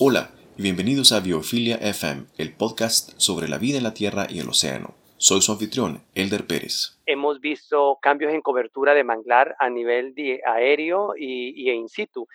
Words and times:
Hola 0.00 0.32
y 0.58 0.62
bienvenidos 0.62 1.12
a 1.12 1.20
Biofilia 1.20 1.76
FM, 1.76 2.24
el 2.36 2.52
podcast 2.52 3.12
sobre 3.16 3.46
la 3.46 3.58
vida 3.58 3.76
en 3.76 3.84
la 3.84 3.94
Tierra 3.94 4.26
y 4.28 4.40
el 4.40 4.48
océano. 4.48 4.96
Soy 5.18 5.40
su 5.40 5.52
anfitrión, 5.52 6.02
Elder 6.16 6.48
Pérez. 6.48 6.98
Hemos 7.06 7.40
visto 7.40 7.96
cambios 8.02 8.34
en 8.34 8.42
cobertura 8.42 8.92
de 8.92 9.04
manglar 9.04 9.54
a 9.60 9.70
nivel 9.70 10.16
de 10.16 10.40
aéreo 10.44 11.14
y, 11.16 11.54
y 11.54 11.70
in 11.70 11.88
situ. 11.88 12.26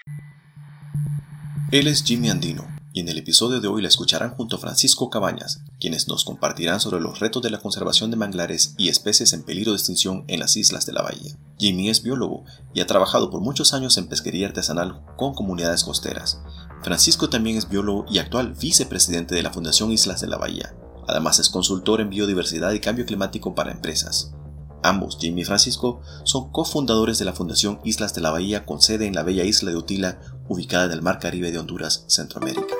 Él 1.73 1.87
es 1.87 2.01
Jimmy 2.05 2.29
Andino, 2.29 2.65
y 2.93 3.01
en 3.01 3.09
el 3.09 3.17
episodio 3.17 3.59
de 3.59 3.67
hoy 3.67 3.81
la 3.81 3.89
escucharán 3.89 4.35
junto 4.35 4.55
a 4.55 4.59
Francisco 4.59 5.09
Cabañas, 5.09 5.61
quienes 5.81 6.07
nos 6.07 6.23
compartirán 6.23 6.79
sobre 6.79 7.01
los 7.01 7.19
retos 7.19 7.43
de 7.43 7.49
la 7.49 7.59
conservación 7.59 8.09
de 8.09 8.15
manglares 8.15 8.73
y 8.77 8.87
especies 8.87 9.33
en 9.33 9.43
peligro 9.43 9.73
de 9.73 9.77
extinción 9.77 10.23
en 10.29 10.39
las 10.39 10.55
islas 10.55 10.85
de 10.85 10.93
la 10.93 11.01
bahía. 11.01 11.35
Jimmy 11.57 11.89
es 11.89 12.03
biólogo 12.03 12.45
y 12.73 12.79
ha 12.79 12.87
trabajado 12.87 13.29
por 13.29 13.41
muchos 13.41 13.73
años 13.73 13.97
en 13.97 14.07
pesquería 14.07 14.47
artesanal 14.47 15.01
con 15.17 15.33
comunidades 15.33 15.83
costeras. 15.83 16.41
Francisco 16.81 17.29
también 17.29 17.57
es 17.57 17.67
biólogo 17.67 18.05
y 18.09 18.19
actual 18.19 18.53
vicepresidente 18.53 19.35
de 19.35 19.43
la 19.43 19.51
Fundación 19.51 19.91
Islas 19.91 20.21
de 20.21 20.27
la 20.27 20.37
Bahía. 20.37 20.75
Además 21.07 21.39
es 21.39 21.49
consultor 21.49 22.01
en 22.01 22.09
biodiversidad 22.09 22.71
y 22.71 22.79
cambio 22.79 23.05
climático 23.05 23.53
para 23.53 23.71
empresas. 23.71 24.33
Ambos, 24.81 25.17
Jimmy 25.19 25.41
y 25.41 25.45
Francisco, 25.45 26.01
son 26.23 26.51
cofundadores 26.51 27.19
de 27.19 27.25
la 27.25 27.33
Fundación 27.33 27.81
Islas 27.83 28.13
de 28.13 28.21
la 28.21 28.31
Bahía 28.31 28.65
con 28.65 28.81
sede 28.81 29.07
en 29.07 29.15
la 29.15 29.23
bella 29.23 29.43
isla 29.43 29.71
de 29.71 29.77
Utila, 29.77 30.21
ubicada 30.47 30.85
en 30.85 30.91
el 30.93 31.01
Mar 31.01 31.19
Caribe 31.19 31.51
de 31.51 31.59
Honduras, 31.59 32.05
Centroamérica. 32.07 32.75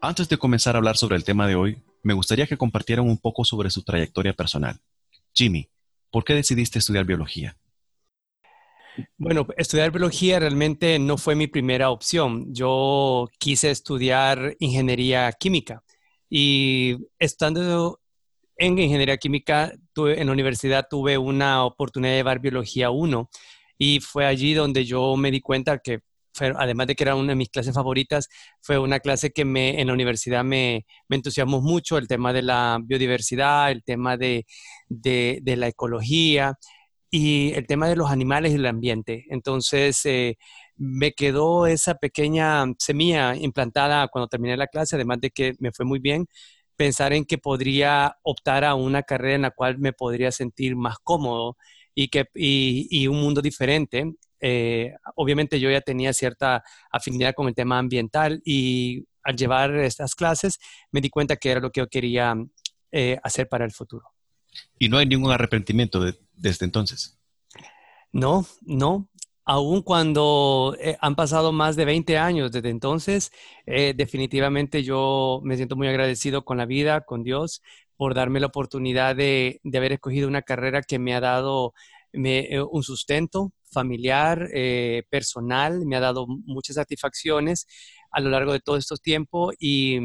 Antes 0.00 0.28
de 0.28 0.38
comenzar 0.38 0.74
a 0.74 0.78
hablar 0.78 0.96
sobre 0.96 1.16
el 1.16 1.24
tema 1.24 1.46
de 1.46 1.54
hoy, 1.54 1.84
me 2.02 2.14
gustaría 2.14 2.48
que 2.48 2.58
compartieran 2.58 3.08
un 3.08 3.18
poco 3.18 3.44
sobre 3.44 3.70
su 3.70 3.82
trayectoria 3.82 4.32
personal. 4.32 4.80
Jimmy, 5.32 5.68
¿por 6.10 6.24
qué 6.24 6.34
decidiste 6.34 6.80
estudiar 6.80 7.04
biología? 7.04 7.59
Bueno, 9.18 9.46
estudiar 9.56 9.90
biología 9.90 10.38
realmente 10.38 10.98
no 10.98 11.18
fue 11.18 11.34
mi 11.34 11.46
primera 11.46 11.90
opción. 11.90 12.52
Yo 12.54 13.28
quise 13.38 13.70
estudiar 13.70 14.56
ingeniería 14.58 15.30
química 15.32 15.82
y 16.28 16.96
estando 17.18 18.00
en 18.56 18.78
ingeniería 18.78 19.16
química 19.16 19.72
en 19.96 20.26
la 20.26 20.32
universidad 20.32 20.86
tuve 20.88 21.18
una 21.18 21.64
oportunidad 21.64 22.12
de 22.12 22.18
llevar 22.18 22.40
biología 22.40 22.90
1 22.90 23.28
y 23.78 24.00
fue 24.00 24.26
allí 24.26 24.54
donde 24.54 24.84
yo 24.84 25.16
me 25.16 25.30
di 25.30 25.40
cuenta 25.40 25.78
que 25.78 26.00
además 26.56 26.86
de 26.86 26.94
que 26.94 27.04
era 27.04 27.16
una 27.16 27.30
de 27.30 27.36
mis 27.36 27.50
clases 27.50 27.74
favoritas, 27.74 28.28
fue 28.60 28.78
una 28.78 29.00
clase 29.00 29.30
que 29.30 29.44
me, 29.44 29.80
en 29.80 29.88
la 29.88 29.92
universidad 29.92 30.44
me, 30.44 30.86
entusiasmó 31.08 31.60
mucho, 31.60 31.98
el 31.98 32.06
tema 32.06 32.32
de 32.32 32.42
la 32.42 32.78
biodiversidad, 32.82 33.70
el 33.70 33.82
tema 33.82 34.16
de, 34.16 34.46
de 34.88 35.56
la 35.56 35.68
ecología 35.68 36.56
y 37.10 37.52
el 37.54 37.66
tema 37.66 37.88
de 37.88 37.96
los 37.96 38.10
animales 38.10 38.52
y 38.52 38.56
el 38.56 38.66
ambiente. 38.66 39.26
Entonces, 39.30 40.04
eh, 40.06 40.38
me 40.76 41.12
quedó 41.12 41.66
esa 41.66 41.94
pequeña 41.96 42.64
semilla 42.78 43.34
implantada 43.36 44.08
cuando 44.08 44.28
terminé 44.28 44.56
la 44.56 44.68
clase, 44.68 44.96
además 44.96 45.20
de 45.20 45.30
que 45.30 45.54
me 45.58 45.72
fue 45.72 45.84
muy 45.84 45.98
bien 45.98 46.26
pensar 46.76 47.12
en 47.12 47.26
que 47.26 47.36
podría 47.36 48.16
optar 48.22 48.64
a 48.64 48.74
una 48.74 49.02
carrera 49.02 49.34
en 49.34 49.42
la 49.42 49.50
cual 49.50 49.78
me 49.78 49.92
podría 49.92 50.32
sentir 50.32 50.76
más 50.76 50.96
cómodo 51.04 51.56
y, 51.94 52.08
que, 52.08 52.24
y, 52.34 52.86
y 52.90 53.06
un 53.06 53.20
mundo 53.20 53.42
diferente. 53.42 54.14
Eh, 54.40 54.94
obviamente 55.16 55.60
yo 55.60 55.70
ya 55.70 55.82
tenía 55.82 56.14
cierta 56.14 56.64
afinidad 56.90 57.34
con 57.34 57.48
el 57.48 57.54
tema 57.54 57.78
ambiental 57.78 58.40
y 58.44 59.04
al 59.22 59.36
llevar 59.36 59.74
estas 59.76 60.14
clases 60.14 60.58
me 60.90 61.02
di 61.02 61.10
cuenta 61.10 61.36
que 61.36 61.50
era 61.50 61.60
lo 61.60 61.70
que 61.70 61.80
yo 61.80 61.88
quería 61.88 62.34
eh, 62.90 63.18
hacer 63.22 63.48
para 63.48 63.66
el 63.66 63.72
futuro. 63.72 64.06
¿Y 64.78 64.88
no 64.88 64.96
hay 64.96 65.06
ningún 65.06 65.30
arrepentimiento 65.30 66.00
desde 66.40 66.66
entonces? 66.66 67.18
No, 68.12 68.46
no. 68.62 69.08
Aún 69.44 69.82
cuando 69.82 70.76
eh, 70.80 70.96
han 71.00 71.16
pasado 71.16 71.52
más 71.52 71.74
de 71.74 71.84
20 71.84 72.18
años 72.18 72.52
desde 72.52 72.70
entonces, 72.70 73.32
definitivamente 73.66 74.82
yo 74.82 75.40
me 75.42 75.56
siento 75.56 75.76
muy 75.76 75.88
agradecido 75.88 76.44
con 76.44 76.58
la 76.58 76.66
vida, 76.66 77.00
con 77.02 77.22
Dios, 77.22 77.62
por 77.96 78.14
darme 78.14 78.40
la 78.40 78.46
oportunidad 78.46 79.16
de, 79.16 79.60
de 79.64 79.78
haber 79.78 79.92
escogido 79.92 80.28
una 80.28 80.42
carrera 80.42 80.82
que 80.82 80.98
me 80.98 81.14
ha 81.14 81.20
dado 81.20 81.72
un 82.12 82.82
sustento, 82.82 83.52
familiar, 83.70 84.48
eh, 84.52 85.04
personal, 85.08 85.86
me 85.86 85.96
ha 85.96 86.00
dado 86.00 86.26
muchas 86.26 86.76
satisfacciones 86.76 87.66
a 88.10 88.20
lo 88.20 88.30
largo 88.30 88.52
de 88.52 88.60
todo 88.60 88.76
estos 88.76 89.00
tiempos 89.00 89.54
y 89.58 89.98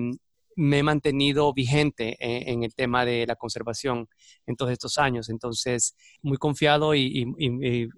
me 0.56 0.80
he 0.80 0.84
mantenido 0.84 1.54
vigente 1.54 2.16
en, 2.20 2.64
el 2.64 2.74
tema 2.74 3.06
de 3.06 3.26
la 3.28 3.36
conservación 3.36 4.08
en 4.46 4.56
todos 4.56 4.72
estos 4.72 4.98
años. 4.98 5.30
Entonces, 5.30 5.96
muy 6.22 6.38
confiado 6.38 6.96
y, 6.96 7.26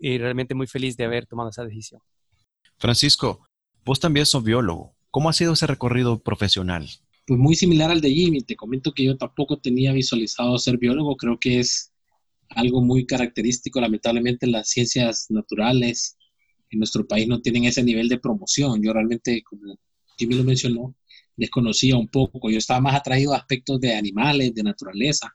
realmente 0.02 0.56
muy 0.56 0.68
feliz 0.68 0.98
de 0.98 1.06
haber 1.06 1.26
tomado 1.26 1.50
esa 1.50 1.64
decisión. 1.64 2.02
Francisco, 2.78 3.48
vos 3.86 4.00
también 4.00 4.26
sos 4.26 4.44
biólogo. 4.44 4.96
¿Cómo 5.12 5.30
ha 5.30 5.34
sido 5.34 5.54
ese 5.54 5.68
recorrido 5.68 6.20
profesional? 6.20 6.88
Pues 7.26 7.40
muy 7.40 7.56
similar 7.56 7.92
al 7.92 8.02
de 8.02 8.12
Jimmy. 8.12 8.42
Te 8.42 8.56
comento 8.56 8.94
que 8.94 9.04
yo 9.04 9.18
tampoco 9.18 9.60
tenía 9.60 9.94
visualizado 9.94 10.58
ser 10.58 10.78
biólogo. 10.78 11.16
Creo 11.16 11.40
que 11.40 11.60
es 11.60 11.92
algo 12.50 12.82
muy 12.82 13.06
característico, 13.06 13.82
lamentablemente, 13.82 14.48
las 14.48 14.70
ciencias 14.70 15.28
naturales 15.30 16.18
en 16.70 16.80
nuestro 16.80 17.08
país 17.08 17.28
no 17.28 17.42
tienen 17.42 17.66
ese 17.66 17.84
nivel 17.84 18.10
de 18.10 18.20
promoción. 18.20 18.82
Yo 18.82 18.94
realmente, 18.94 19.44
como 19.44 19.78
Jimmy 20.18 20.36
lo 20.36 20.44
mencionó, 20.44 20.96
desconocía 21.38 21.96
un 21.96 22.08
poco. 22.08 22.50
Yo 22.50 22.58
estaba 22.58 22.82
más 22.82 22.96
atraído 22.96 23.34
a 23.34 23.38
aspectos 23.38 23.80
de 23.80 23.96
animales, 23.96 24.54
de 24.54 24.64
naturaleza, 24.64 25.34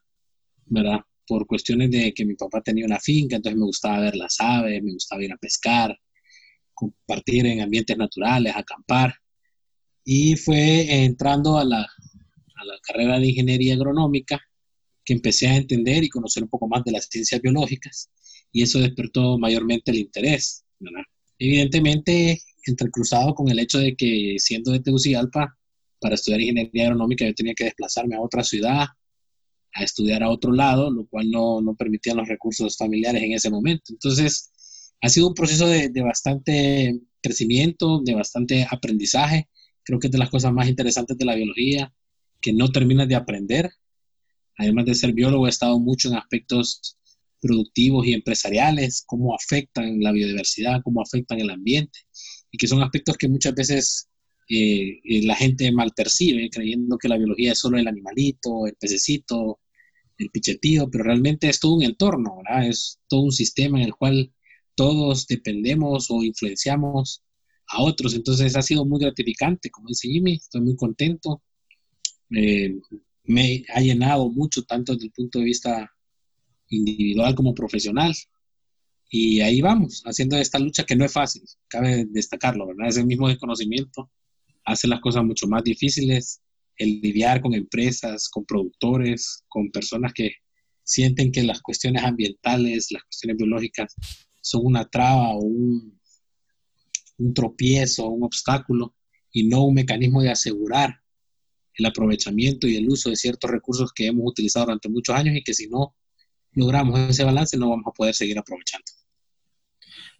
¿verdad? 0.66 1.00
Por 1.26 1.46
cuestiones 1.46 1.90
de 1.90 2.12
que 2.12 2.26
mi 2.26 2.34
papá 2.34 2.60
tenía 2.60 2.84
una 2.84 3.00
finca, 3.00 3.36
entonces 3.36 3.58
me 3.58 3.64
gustaba 3.64 4.00
ver 4.00 4.16
las 4.16 4.36
aves, 4.40 4.82
me 4.82 4.92
gustaba 4.92 5.24
ir 5.24 5.32
a 5.32 5.36
pescar, 5.36 5.98
compartir 6.74 7.46
en 7.46 7.60
ambientes 7.60 7.96
naturales, 7.96 8.54
acampar. 8.54 9.14
Y 10.04 10.36
fue 10.36 11.04
entrando 11.04 11.56
a 11.58 11.64
la, 11.64 11.80
a 11.80 12.64
la 12.64 12.74
carrera 12.82 13.18
de 13.18 13.28
ingeniería 13.28 13.74
agronómica 13.74 14.40
que 15.04 15.14
empecé 15.14 15.48
a 15.48 15.56
entender 15.56 16.04
y 16.04 16.08
conocer 16.08 16.42
un 16.42 16.48
poco 16.48 16.68
más 16.68 16.84
de 16.84 16.92
las 16.92 17.06
ciencias 17.06 17.40
biológicas 17.40 18.10
y 18.52 18.62
eso 18.62 18.78
despertó 18.78 19.38
mayormente 19.38 19.90
el 19.90 19.98
interés. 19.98 20.64
Evidentemente, 21.38 22.40
entrecruzado 22.66 23.34
con 23.34 23.48
el 23.48 23.58
hecho 23.58 23.78
de 23.78 23.96
que 23.96 24.36
siendo 24.38 24.70
de 24.70 24.80
Tegucigalpa, 24.80 25.56
para 26.02 26.16
estudiar 26.16 26.40
ingeniería 26.40 26.84
agronómica 26.84 27.24
yo 27.24 27.34
tenía 27.34 27.54
que 27.54 27.64
desplazarme 27.64 28.16
a 28.16 28.20
otra 28.20 28.42
ciudad, 28.42 28.86
a 29.74 29.82
estudiar 29.82 30.22
a 30.22 30.28
otro 30.28 30.52
lado, 30.52 30.90
lo 30.90 31.06
cual 31.06 31.30
no, 31.30 31.62
no 31.62 31.74
permitían 31.74 32.18
los 32.18 32.28
recursos 32.28 32.76
familiares 32.76 33.22
en 33.22 33.32
ese 33.32 33.48
momento. 33.48 33.84
Entonces, 33.90 34.50
ha 35.00 35.08
sido 35.08 35.28
un 35.28 35.34
proceso 35.34 35.66
de, 35.66 35.88
de 35.88 36.02
bastante 36.02 37.00
crecimiento, 37.22 38.02
de 38.04 38.14
bastante 38.14 38.66
aprendizaje. 38.68 39.48
Creo 39.84 39.98
que 39.98 40.08
es 40.08 40.12
de 40.12 40.18
las 40.18 40.28
cosas 40.28 40.52
más 40.52 40.68
interesantes 40.68 41.16
de 41.16 41.24
la 41.24 41.36
biología, 41.36 41.94
que 42.40 42.52
no 42.52 42.68
terminas 42.68 43.08
de 43.08 43.14
aprender, 43.14 43.70
además 44.58 44.84
de 44.84 44.94
ser 44.94 45.12
biólogo, 45.12 45.46
he 45.46 45.50
estado 45.50 45.78
mucho 45.78 46.08
en 46.08 46.16
aspectos 46.16 46.98
productivos 47.40 48.06
y 48.06 48.12
empresariales, 48.12 49.02
cómo 49.06 49.34
afectan 49.34 50.00
la 50.00 50.12
biodiversidad, 50.12 50.80
cómo 50.84 51.00
afectan 51.00 51.40
el 51.40 51.50
ambiente, 51.50 52.00
y 52.50 52.58
que 52.58 52.68
son 52.68 52.82
aspectos 52.82 53.16
que 53.16 53.28
muchas 53.28 53.54
veces 53.54 54.08
eh, 54.54 55.00
eh, 55.04 55.22
la 55.22 55.34
gente 55.34 55.72
mal 55.72 55.92
percibe, 55.96 56.50
creyendo 56.50 56.98
que 56.98 57.08
la 57.08 57.16
biología 57.16 57.52
es 57.52 57.58
solo 57.58 57.78
el 57.78 57.88
animalito, 57.88 58.66
el 58.66 58.74
pececito, 58.74 59.60
el 60.18 60.28
pichetío, 60.28 60.90
pero 60.90 61.04
realmente 61.04 61.48
es 61.48 61.58
todo 61.58 61.76
un 61.76 61.84
entorno, 61.84 62.38
es 62.62 63.00
todo 63.08 63.22
un 63.22 63.32
sistema 63.32 63.78
en 63.78 63.86
el 63.86 63.94
cual 63.94 64.30
todos 64.74 65.26
dependemos 65.26 66.10
o 66.10 66.22
influenciamos 66.22 67.22
a 67.68 67.82
otros. 67.82 68.14
Entonces 68.14 68.54
ha 68.54 68.60
sido 68.60 68.84
muy 68.84 69.00
gratificante, 69.00 69.70
como 69.70 69.88
dice 69.88 70.08
Jimmy, 70.08 70.34
estoy 70.34 70.60
muy 70.60 70.76
contento. 70.76 71.42
Eh, 72.30 72.78
me 73.24 73.64
ha 73.74 73.80
llenado 73.80 74.28
mucho, 74.28 74.64
tanto 74.64 74.92
desde 74.92 75.06
el 75.06 75.12
punto 75.12 75.38
de 75.38 75.46
vista 75.46 75.90
individual 76.68 77.34
como 77.34 77.54
profesional. 77.54 78.12
Y 79.10 79.40
ahí 79.40 79.62
vamos, 79.62 80.02
haciendo 80.04 80.36
esta 80.36 80.58
lucha 80.58 80.84
que 80.84 80.96
no 80.96 81.06
es 81.06 81.12
fácil, 81.12 81.42
cabe 81.68 82.04
destacarlo, 82.10 82.66
¿verdad? 82.66 82.88
Ese 82.88 83.04
mismo 83.04 83.28
desconocimiento 83.28 84.10
hace 84.64 84.88
las 84.88 85.00
cosas 85.00 85.24
mucho 85.24 85.46
más 85.46 85.62
difíciles, 85.64 86.40
el 86.76 87.00
lidiar 87.00 87.40
con 87.40 87.54
empresas, 87.54 88.28
con 88.28 88.44
productores, 88.44 89.44
con 89.48 89.70
personas 89.70 90.12
que 90.12 90.32
sienten 90.84 91.32
que 91.32 91.42
las 91.42 91.60
cuestiones 91.60 92.02
ambientales, 92.02 92.90
las 92.90 93.02
cuestiones 93.04 93.36
biológicas 93.36 93.94
son 94.40 94.66
una 94.66 94.84
traba 94.84 95.30
o 95.30 95.38
un, 95.38 96.00
un 97.18 97.34
tropiezo, 97.34 98.08
un 98.08 98.24
obstáculo 98.24 98.94
y 99.30 99.44
no 99.44 99.64
un 99.64 99.74
mecanismo 99.74 100.22
de 100.22 100.30
asegurar 100.30 101.00
el 101.74 101.86
aprovechamiento 101.86 102.66
y 102.66 102.76
el 102.76 102.88
uso 102.88 103.10
de 103.10 103.16
ciertos 103.16 103.50
recursos 103.50 103.92
que 103.94 104.06
hemos 104.06 104.24
utilizado 104.26 104.66
durante 104.66 104.88
muchos 104.88 105.14
años 105.14 105.36
y 105.36 105.42
que 105.42 105.54
si 105.54 105.68
no 105.68 105.94
logramos 106.52 106.98
ese 107.08 107.24
balance 107.24 107.56
no 107.56 107.70
vamos 107.70 107.86
a 107.86 107.92
poder 107.92 108.14
seguir 108.14 108.38
aprovechando. 108.38 108.84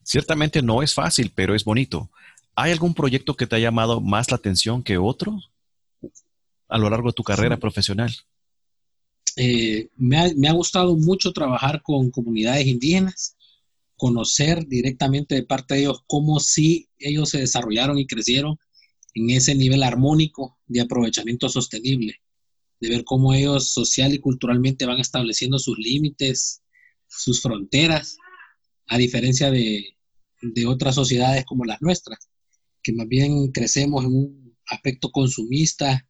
Ciertamente 0.03 0.63
no 0.63 0.83
es 0.83 0.95
fácil, 0.95 1.33
pero 1.35 1.55
es 1.55 1.65
bonito. 1.65 2.11
¿Hay 2.55 2.73
algún 2.73 2.95
proyecto 2.95 3.35
que 3.35 3.47
te 3.47 3.57
ha 3.57 3.61
llamado 3.61 4.01
más 4.01 4.31
la 4.31 4.37
atención 4.37 4.83
que 4.83 4.99
otro 4.99 5.41
a 6.69 6.79
lo 6.79 6.91
largo 6.91 7.09
de 7.09 7.15
tu 7.15 7.23
carrera 7.23 7.59
profesional? 7.59 8.15
Eh, 9.37 9.89
me, 9.97 10.19
ha, 10.19 10.31
me, 10.37 10.49
ha, 10.49 10.53
gustado 10.53 10.97
mucho 10.97 11.33
trabajar 11.33 11.83
con 11.83 12.11
comunidades 12.11 12.67
indígenas, 12.67 13.37
conocer 13.97 14.67
directamente 14.67 15.35
de 15.35 15.43
parte 15.43 15.75
de 15.75 15.81
ellos 15.83 16.03
cómo 16.07 16.39
sí 16.41 16.89
ellos 16.99 17.31
se 17.31 17.39
desarrollaron 17.39 17.99
y 17.99 18.07
crecieron 18.07 18.59
en 19.15 19.31
ese 19.31 19.55
nivel 19.55 19.83
armónico 19.83 20.59
de 20.67 20.81
aprovechamiento 20.81 21.49
sostenible, 21.49 22.21
de 22.81 22.89
ver 22.91 23.05
cómo 23.05 23.33
ellos 23.33 23.73
social 23.73 24.13
y 24.13 24.19
culturalmente 24.19 24.87
van 24.87 24.99
estableciendo 24.99 25.59
sus 25.59 25.79
límites, 25.79 26.63
sus 27.07 27.41
fronteras, 27.41 28.17
a 28.87 28.99
diferencia 28.99 29.51
de, 29.51 29.97
de 30.43 30.67
otras 30.67 30.95
sociedades 30.95 31.45
como 31.47 31.65
las 31.65 31.81
nuestras, 31.81 32.29
que 32.83 32.93
más 32.93 33.09
bien 33.09 33.53
crecemos 33.53 34.05
en 34.05 34.15
un 34.15 34.57
aspecto 34.67 35.11
consumista 35.11 36.07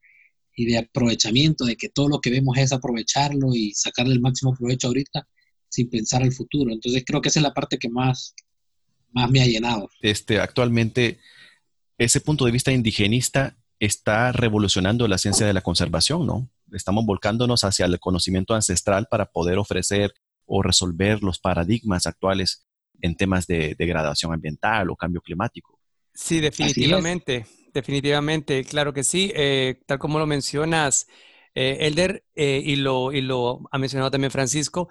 y 0.55 0.67
de 0.67 0.79
aprovechamiento, 0.79 1.65
de 1.65 1.77
que 1.77 1.89
todo 1.89 2.09
lo 2.09 2.21
que 2.21 2.31
vemos 2.31 2.57
es 2.59 2.73
aprovecharlo 2.73 3.55
y 3.55 3.73
sacarle 3.73 4.15
el 4.15 4.21
máximo 4.21 4.55
provecho 4.55 4.89
ahorita, 4.89 5.27
sin 5.69 5.89
pensar 5.89 6.23
al 6.23 6.33
futuro. 6.33 6.73
Entonces 6.73 7.03
creo 7.07 7.23
que 7.23 7.31
esa 7.31 7.41
es 7.41 7.45
la 7.45 7.55
parte 7.55 7.79
que 7.79 7.89
más, 7.89 8.35
más 9.13 9.31
me 9.31 9.41
ha 9.41 9.47
llenado. 9.47 9.89
Este, 10.01 10.39
actualmente, 10.39 11.19
ese 11.97 12.21
punto 12.21 12.45
de 12.45 12.53
vista 12.53 12.73
indigenista 12.73 13.57
está 13.79 14.33
revolucionando 14.33 15.09
la 15.09 15.19
ciencia 15.19 15.47
de 15.47 15.53
la 15.53 15.63
conservación, 15.63 16.27
¿no? 16.27 16.49
Estamos 16.73 17.05
volcándonos 17.05 17.65
hacia 17.65 17.87
el 17.87 17.99
conocimiento 17.99 18.55
ancestral 18.55 19.07
para 19.11 19.27
poder 19.27 19.59
ofrecer 19.59 20.13
o 20.47 20.63
resolver 20.63 21.23
los 21.23 21.39
paradigmas 21.39 22.07
actuales 22.07 22.67
en 23.01 23.17
temas 23.17 23.47
de 23.47 23.75
degradación 23.79 24.33
ambiental 24.33 24.91
o 24.91 24.97
cambio 24.97 25.21
climático. 25.21 25.82
Sí, 26.15 26.41
definitivamente, 26.41 27.47
definitivamente, 27.73 28.65
claro 28.65 28.93
que 28.93 29.05
sí. 29.05 29.33
Eh, 29.35 29.81
tal 29.87 29.99
como 29.99 30.19
lo 30.19 30.27
mencionas, 30.27 31.07
eh, 31.55 31.79
Elder, 31.81 32.25
eh, 32.35 32.63
y, 32.65 32.77
lo, 32.77 33.13
y 33.13 33.21
lo 33.21 33.61
ha 33.71 33.79
mencionado 33.79 34.11
también 34.11 34.31
Francisco, 34.31 34.89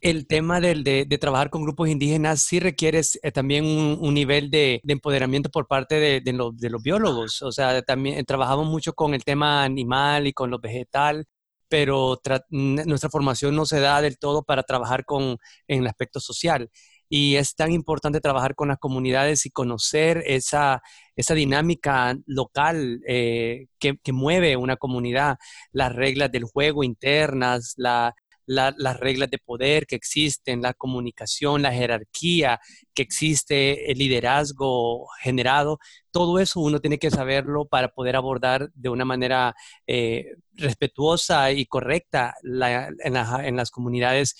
el 0.00 0.26
tema 0.26 0.60
del, 0.60 0.82
de, 0.82 1.06
trabajar 1.18 1.50
con 1.50 1.62
grupos 1.62 1.88
indígenas 1.88 2.42
sí 2.42 2.58
requiere 2.58 3.00
eh, 3.22 3.32
también 3.32 3.64
un, 3.66 4.14
nivel 4.14 4.50
de, 4.50 4.80
empoderamiento 4.88 5.50
por 5.50 5.66
parte 5.66 5.96
de, 6.20 6.32
los 6.32 6.82
biólogos. 6.82 7.42
O 7.42 7.52
sea, 7.52 7.82
también 7.82 8.24
trabajamos 8.24 8.66
mucho 8.66 8.94
con 8.94 9.14
el 9.14 9.24
tema 9.24 9.62
animal 9.64 10.26
y 10.26 10.32
con 10.32 10.50
lo 10.50 10.58
vegetal, 10.58 11.26
pero 11.68 12.20
nuestra 12.50 13.10
formación 13.10 13.54
no 13.54 13.66
se 13.66 13.80
da 13.80 14.00
del 14.00 14.18
todo 14.18 14.42
para 14.42 14.62
trabajar 14.62 15.04
con, 15.04 15.36
en 15.68 15.80
el 15.80 15.86
aspecto 15.86 16.18
social. 16.20 16.70
Y 17.10 17.36
es 17.36 17.54
tan 17.54 17.72
importante 17.72 18.20
trabajar 18.20 18.54
con 18.54 18.68
las 18.68 18.78
comunidades 18.78 19.44
y 19.44 19.50
conocer 19.50 20.22
esa, 20.26 20.80
esa 21.16 21.34
dinámica 21.34 22.16
local 22.24 23.00
eh, 23.06 23.66
que, 23.78 23.98
que, 23.98 24.12
mueve 24.12 24.56
una 24.56 24.76
comunidad, 24.76 25.36
las 25.72 25.94
reglas 25.94 26.32
del 26.32 26.44
juego 26.44 26.84
internas, 26.84 27.74
la, 27.76 28.14
las 28.50 28.98
reglas 28.98 29.30
de 29.30 29.38
poder 29.38 29.86
que 29.86 29.94
existen, 29.94 30.62
la 30.62 30.74
comunicación, 30.74 31.62
la 31.62 31.72
jerarquía 31.72 32.58
que 32.92 33.02
existe, 33.02 33.92
el 33.92 33.98
liderazgo 33.98 35.06
generado, 35.20 35.78
todo 36.10 36.40
eso 36.40 36.58
uno 36.60 36.80
tiene 36.80 36.98
que 36.98 37.10
saberlo 37.10 37.66
para 37.66 37.88
poder 37.88 38.16
abordar 38.16 38.70
de 38.74 38.88
una 38.88 39.04
manera 39.04 39.54
eh, 39.86 40.34
respetuosa 40.54 41.52
y 41.52 41.66
correcta 41.66 42.34
en, 42.42 43.56
las 43.56 43.70
comunidades. 43.70 44.34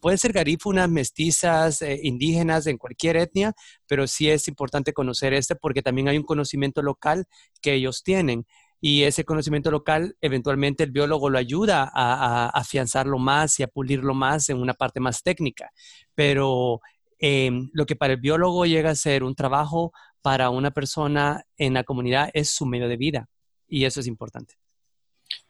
Pueden 0.00 0.18
ser 0.18 0.32
garífunas, 0.32 0.90
mestizas, 0.90 1.80
eh, 1.80 2.00
indígenas, 2.02 2.66
en 2.66 2.76
cualquier 2.76 3.16
etnia, 3.16 3.54
pero 3.86 4.06
sí 4.06 4.28
es 4.28 4.46
importante 4.48 4.92
conocer 4.92 5.32
este 5.32 5.56
porque 5.56 5.80
también 5.80 6.08
hay 6.08 6.18
un 6.18 6.24
conocimiento 6.24 6.82
local 6.82 7.24
que 7.62 7.72
ellos 7.72 8.02
tienen 8.02 8.44
y 8.84 9.04
ese 9.04 9.24
conocimiento 9.24 9.70
local, 9.70 10.16
eventualmente 10.20 10.82
el 10.82 10.90
biólogo 10.90 11.30
lo 11.30 11.38
ayuda 11.38 11.88
a, 11.94 12.48
afianzarlo 12.48 13.16
más 13.16 13.60
y 13.60 13.62
a 13.62 13.68
pulirlo 13.68 14.12
más 14.12 14.48
en 14.48 14.58
una 14.58 14.74
parte 14.74 14.98
más 14.98 15.22
técnica. 15.22 15.70
Pero 16.16 16.80
em, 17.20 17.70
lo 17.72 17.86
que 17.86 17.94
para 17.94 18.14
el 18.14 18.20
biólogo 18.20 18.66
llega 18.66 18.90
a 18.90 18.96
ser 18.96 19.22
un 19.22 19.36
trabajo 19.36 19.92
para 20.20 20.50
una 20.50 20.72
persona 20.72 21.44
en 21.56 21.74
la 21.74 21.84
comunidad 21.84 22.30
es 22.34 22.50
su 22.50 22.66
medio 22.66 22.88
de 22.88 22.96
vida 22.96 23.28
y 23.68 23.84
eso 23.84 24.00
es 24.00 24.08
importante. 24.08 24.56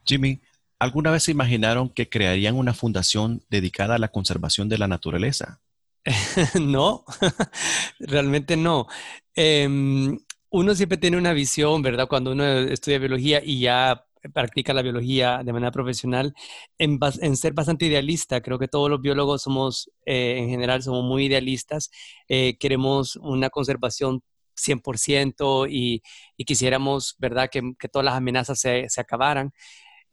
Jimmy, 0.04 0.42
¿alguna 0.78 1.10
vez 1.10 1.22
se 1.22 1.30
imaginaron 1.30 1.88
que 1.88 2.10
crearían 2.10 2.54
una 2.54 2.74
fundación 2.74 3.42
dedicada 3.48 3.94
a 3.94 3.98
la 3.98 4.08
conservación 4.08 4.68
de 4.68 4.76
la 4.76 4.88
naturaleza? 4.88 5.62
no, 6.60 7.06
realmente 7.98 8.58
no. 8.58 8.88
Em, 9.34 10.18
uno 10.52 10.74
siempre 10.74 10.98
tiene 10.98 11.16
una 11.16 11.32
visión, 11.32 11.82
¿verdad? 11.82 12.06
Cuando 12.08 12.32
uno 12.32 12.44
estudia 12.44 12.98
biología 12.98 13.42
y 13.42 13.60
ya 13.60 14.04
practica 14.32 14.72
la 14.74 14.82
biología 14.82 15.42
de 15.44 15.52
manera 15.52 15.72
profesional, 15.72 16.34
en, 16.78 16.98
ser 17.36 17.54
bastante 17.54 17.86
idealista. 17.86 18.40
Creo 18.40 18.58
que 18.58 18.68
todos 18.68 18.88
los 18.90 19.00
biólogos 19.00 19.42
somos, 19.42 19.90
eh, 20.06 20.36
en 20.38 20.48
general, 20.48 20.82
somos 20.82 21.04
muy 21.04 21.26
idealistas. 21.26 21.90
Eh, 22.28 22.56
queremos 22.58 23.16
una 23.16 23.50
conservación 23.50 24.22
100% 24.54 25.66
y, 25.68 26.02
y 26.36 26.44
quisiéramos, 26.44 27.16
¿verdad?, 27.18 27.48
que, 27.50 27.62
todas 27.90 28.04
las 28.04 28.14
amenazas 28.14 28.60
se, 28.60 28.86
acabaran. 28.98 29.52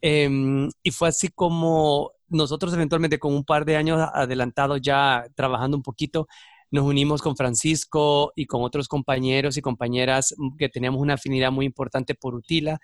Em, 0.01 0.69
y 0.83 0.91
fue 0.91 1.09
así 1.09 1.27
como 1.29 2.11
nosotros 2.29 2.73
eventualmente 2.73 3.19
con 3.19 3.33
un 3.33 3.43
par 3.43 3.65
de 3.65 3.75
años 3.75 3.99
adelantados 4.13 4.79
ya 4.81 5.25
trabajando 5.35 5.75
un 5.77 5.83
poquito, 5.83 6.27
nos 6.71 6.85
unimos 6.85 7.21
con 7.21 7.35
Francisco 7.35 8.31
y 8.35 8.45
con 8.45 8.63
otros 8.63 8.87
compañeros 8.87 9.57
y 9.57 9.61
compañeras 9.61 10.35
que 10.57 10.69
teníamos 10.69 11.01
una 11.01 11.15
afinidad 11.15 11.51
muy 11.51 11.65
importante 11.65 12.15
por 12.15 12.35
Utila 12.35 12.79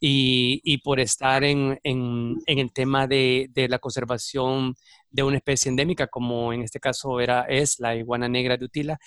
y, 0.00 0.78
por 0.78 1.00
estar 1.00 1.44
en, 1.44 1.78
el 1.84 2.72
tema 2.72 3.06
de, 3.06 3.50
la 3.68 3.78
conservación 3.78 4.74
de 5.10 5.22
una 5.22 5.36
especie 5.38 5.70
endémica, 5.70 6.06
como 6.06 6.52
en 6.52 6.62
este 6.62 6.80
caso 6.80 7.20
era, 7.20 7.42
es 7.42 7.78
la 7.78 7.96
iguana 7.96 8.28
negra 8.28 8.56
de 8.56 8.66
Utila. 8.66 8.98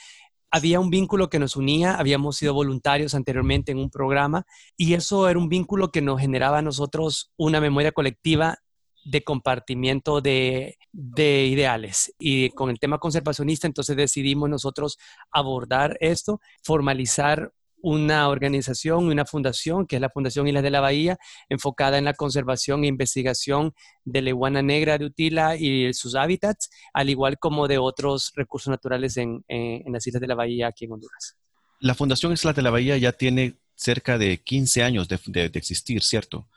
Había 0.51 0.79
un 0.79 0.89
vínculo 0.89 1.29
que 1.29 1.37
nos 1.37 1.55
unía, 1.55 1.95
habíamos 1.95 2.37
sido 2.37 2.55
voluntarios 2.55 3.13
anteriormente 3.13 3.71
en 3.71 3.77
un 3.77 3.91
programa 3.91 4.45
y 4.75 4.95
eso 4.95 5.29
era 5.29 5.37
un 5.37 5.47
vínculo 5.47 5.91
que 5.91 6.01
nos 6.01 6.19
generaba 6.19 6.57
a 6.57 6.63
nosotros 6.63 7.31
una 7.37 7.61
memoria 7.61 7.91
colectiva 7.91 8.57
de 9.05 9.23
compartimiento 9.23 10.21
de, 10.21 10.77
ideales. 11.17 12.13
Y 12.19 12.49
con 12.49 12.69
el 12.69 12.79
tema 12.79 12.99
conservacionista, 12.99 13.67
entonces 13.67 13.95
decidimos 13.95 14.49
nosotros 14.49 14.97
abordar 15.31 15.97
esto, 15.99 16.41
formalizar 16.63 17.53
una 17.81 18.27
organización, 18.27 19.05
una 19.05 19.25
fundación, 19.25 19.87
que 19.87 19.95
es 19.95 20.01
la 20.01 20.09
Fundación 20.09 20.47
Islas 20.47 20.63
de 20.63 20.69
la 20.69 20.81
Bahía, 20.81 21.17
enfocada 21.47 21.97
en 21.97 22.03
la 22.03 22.13
conservación 22.13 22.83
e 22.83 22.87
investigación 22.87 23.73
de 24.03 24.21
la 24.21 24.29
iguana 24.29 24.61
negra 24.61 24.97
de 24.97 25.05
Utila 25.05 25.55
y 25.55 25.93
sus 25.93 26.15
hábitats, 26.15 26.69
al 26.93 27.09
igual 27.09 27.39
como 27.39 27.69
de 27.69 27.77
otros 27.77 28.33
recursos 28.35 28.69
naturales 28.69 29.15
en, 29.15 29.45
las 29.87 30.05
Islas 30.05 30.19
de 30.19 30.27
la 30.27 30.35
Bahía 30.35 30.67
aquí 30.67 30.85
en 30.85 30.91
Honduras. 30.91 31.37
La 31.79 31.95
Fundación 31.95 32.33
Islas 32.33 32.55
de 32.55 32.61
la 32.61 32.69
Bahía 32.69 32.97
ya 32.97 33.13
tiene 33.13 33.55
cerca 33.75 34.17
de 34.17 34.39
15 34.39 34.83
años 34.83 35.07
de 35.07 35.51
existir, 35.53 36.03
¿cierto? 36.03 36.49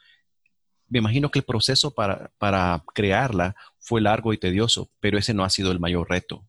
Me 0.92 0.98
imagino 0.98 1.30
que 1.30 1.38
el 1.38 1.44
proceso 1.46 1.94
para, 1.94 2.84
crearla 2.94 3.56
fue 3.78 4.02
largo 4.02 4.34
y 4.34 4.38
tedioso, 4.38 4.90
pero 5.00 5.16
ese 5.16 5.32
no 5.32 5.42
ha 5.42 5.48
sido 5.48 5.72
el 5.72 5.80
mayor 5.80 6.10
reto. 6.10 6.46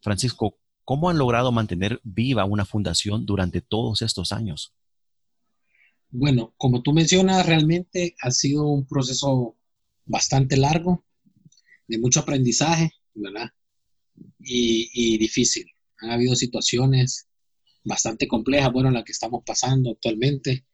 Francisco, 0.00 0.60
¿cómo 0.84 1.10
han 1.10 1.18
logrado 1.18 1.50
mantener 1.50 2.00
viva 2.04 2.44
una 2.44 2.64
fundación 2.64 3.26
durante 3.26 3.60
todos 3.60 4.02
estos 4.02 4.30
años? 4.30 4.76
Bueno, 6.08 6.54
como 6.56 6.82
tú 6.82 6.92
mencionas, 6.92 7.44
realmente 7.46 8.14
ha 8.22 8.30
sido 8.30 8.64
un 8.68 8.86
proceso 8.86 9.56
bastante 10.04 10.56
largo, 10.56 11.04
de 11.88 11.98
mucho 11.98 12.20
aprendizaje, 12.20 12.92
¿verdad? 13.12 13.50
Y, 14.38 14.88
y 14.94 15.18
difícil. 15.18 15.66
Han 15.98 16.12
habido 16.12 16.36
situaciones 16.36 17.26
bastante 17.82 18.28
complejas, 18.28 18.72
bueno, 18.72 18.92
las 18.92 19.02
que 19.02 19.12
estamos 19.12 19.42
pasando 19.44 19.90
actualmente. 19.90 20.64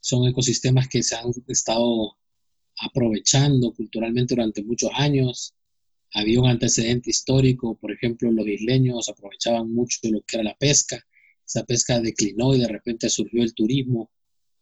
Son 0.00 0.26
ecosistemas 0.26 0.88
que 0.88 1.04
se 1.04 1.14
han 1.14 1.30
estado 1.46 2.18
aprovechando 2.80 3.72
culturalmente 3.72 4.34
durante 4.34 4.62
muchos 4.62 4.90
años. 4.94 5.54
Había 6.12 6.40
un 6.40 6.48
antecedente 6.48 7.10
histórico, 7.10 7.76
por 7.76 7.92
ejemplo, 7.92 8.30
los 8.32 8.46
isleños 8.46 9.08
aprovechaban 9.08 9.72
mucho 9.72 9.98
lo 10.04 10.22
que 10.22 10.36
era 10.36 10.44
la 10.44 10.56
pesca. 10.56 11.04
Esa 11.46 11.64
pesca 11.64 12.00
declinó 12.00 12.54
y 12.54 12.60
de 12.60 12.68
repente 12.68 13.10
surgió 13.10 13.42
el 13.42 13.54
turismo 13.54 14.10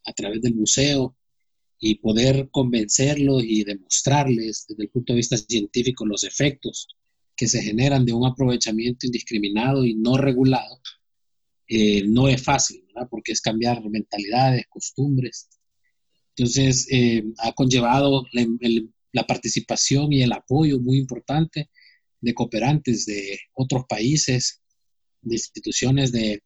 a 0.04 0.12
través 0.12 0.40
del 0.42 0.54
museo 0.54 1.16
y 1.78 1.96
poder 1.96 2.49
convencerlos 2.50 3.44
y 3.44 3.64
demostrarles 3.64 4.66
desde 4.68 4.85
el 4.85 4.88
punto 4.88 5.12
de 5.12 5.18
vista 5.18 5.37
científico 5.37 6.06
los 6.06 6.25
efectos 6.25 6.88
que 7.37 7.49
se 7.49 7.62
generan 7.62 8.06
de 8.06 8.14
un 8.14 8.26
aprovechamiento 8.26 9.06
indiscriminado 9.06 9.85
y 9.85 9.94
no 9.94 10.16
regulado, 10.16 10.80
eh, 11.68 12.02
no 12.06 12.28
es 12.28 12.42
fácil, 12.42 12.85
porque 13.11 13.32
es 13.32 13.40
cambiar 13.40 13.82
mentalidades, 13.88 14.64
costumbres. 14.68 15.49
Entonces, 16.37 16.87
eh, 16.90 17.25
ha 17.38 17.52
conllevado 17.52 18.25
la, 19.12 19.26
participación 19.26 20.12
y 20.12 20.23
el 20.23 20.33
apoyo 20.33 20.78
muy 20.78 20.99
importante 20.99 21.71
de 22.21 22.35
cooperantes 22.35 23.07
de 23.07 23.38
otros 23.55 23.85
países, 23.88 24.61
de 25.23 25.35
instituciones 25.35 26.12
de, 26.12 26.43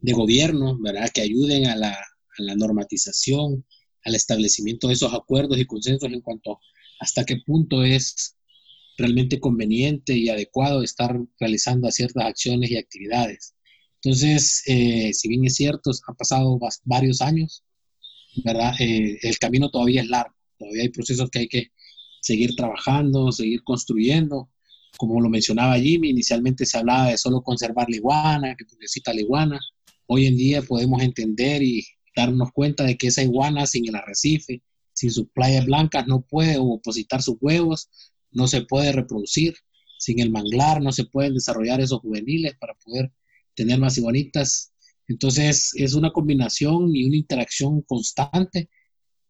gobierno, 0.00 0.78
¿verdad? 0.80 1.10
Que 1.12 1.22
ayuden 1.22 1.66
a 1.66 1.76
la, 1.76 1.98
normatización, 2.56 3.64
al 4.04 4.14
establecimiento 4.14 4.88
de 4.88 4.94
esos 4.94 5.14
acuerdos 5.14 5.58
y 5.58 5.64
consensos 5.64 6.12
en 6.12 6.20
cuanto 6.20 6.52
a 6.52 6.58
hasta 7.00 7.24
qué 7.24 7.36
punto 7.44 7.84
es 7.84 8.36
realmente 8.96 9.40
conveniente 9.40 10.16
y 10.16 10.28
adecuado 10.28 10.82
estar 10.82 11.18
realizando 11.38 11.90
ciertas 11.90 12.24
acciones 12.24 12.70
y 12.70 12.76
actividades. 12.76 13.54
Entonces, 14.02 14.62
eh, 14.66 15.12
si 15.12 15.28
bien 15.28 15.44
es 15.44 15.56
cierto, 15.56 15.90
han 16.06 16.16
pasado 16.16 16.58
varios 16.84 17.20
años, 17.20 17.64
¿verdad? 18.42 18.74
Eh, 18.80 19.18
el 19.22 19.38
camino 19.38 19.70
todavía 19.70 20.02
es 20.02 20.08
largo, 20.08 20.34
todavía 20.58 20.82
hay 20.82 20.88
procesos 20.88 21.30
que 21.30 21.40
hay 21.40 21.48
que 21.48 21.70
seguir 22.20 22.56
trabajando, 22.56 23.30
seguir 23.32 23.62
construyendo. 23.64 24.50
Como 24.96 25.20
lo 25.20 25.28
mencionaba 25.28 25.78
Jimmy, 25.78 26.10
inicialmente 26.10 26.64
se 26.64 26.78
hablaba 26.78 27.08
de 27.08 27.18
solo 27.18 27.42
conservar 27.42 27.88
la 27.88 27.96
iguana, 27.96 28.54
que 28.56 28.64
necesita 28.80 29.12
la 29.12 29.20
iguana. 29.20 29.60
Hoy 30.06 30.26
en 30.26 30.36
día 30.36 30.62
podemos 30.62 31.02
entender 31.02 31.62
y 31.62 31.84
darnos 32.16 32.50
cuenta 32.52 32.84
de 32.84 32.96
que 32.96 33.08
esa 33.08 33.22
iguana 33.22 33.66
sin 33.66 33.88
el 33.88 33.96
arrecife, 33.96 34.62
sin 34.92 35.10
sus 35.10 35.28
playas 35.30 35.66
blancas, 35.66 36.06
no 36.06 36.22
puede 36.22 36.56
opositar 36.58 37.22
sus 37.22 37.36
huevos, 37.40 37.88
no 38.30 38.46
se 38.46 38.62
puede 38.62 38.92
reproducir. 38.92 39.54
Sin 39.98 40.20
el 40.20 40.30
manglar 40.30 40.82
no 40.82 40.92
se 40.92 41.04
pueden 41.04 41.34
desarrollar 41.34 41.80
esos 41.80 42.00
juveniles 42.00 42.54
para 42.58 42.74
poder 42.74 43.12
tener 43.54 43.78
más 43.78 43.96
iguanitas. 43.96 44.72
Entonces 45.08 45.70
es 45.74 45.94
una 45.94 46.12
combinación 46.12 46.94
y 46.94 47.04
una 47.04 47.16
interacción 47.16 47.82
constante 47.82 48.70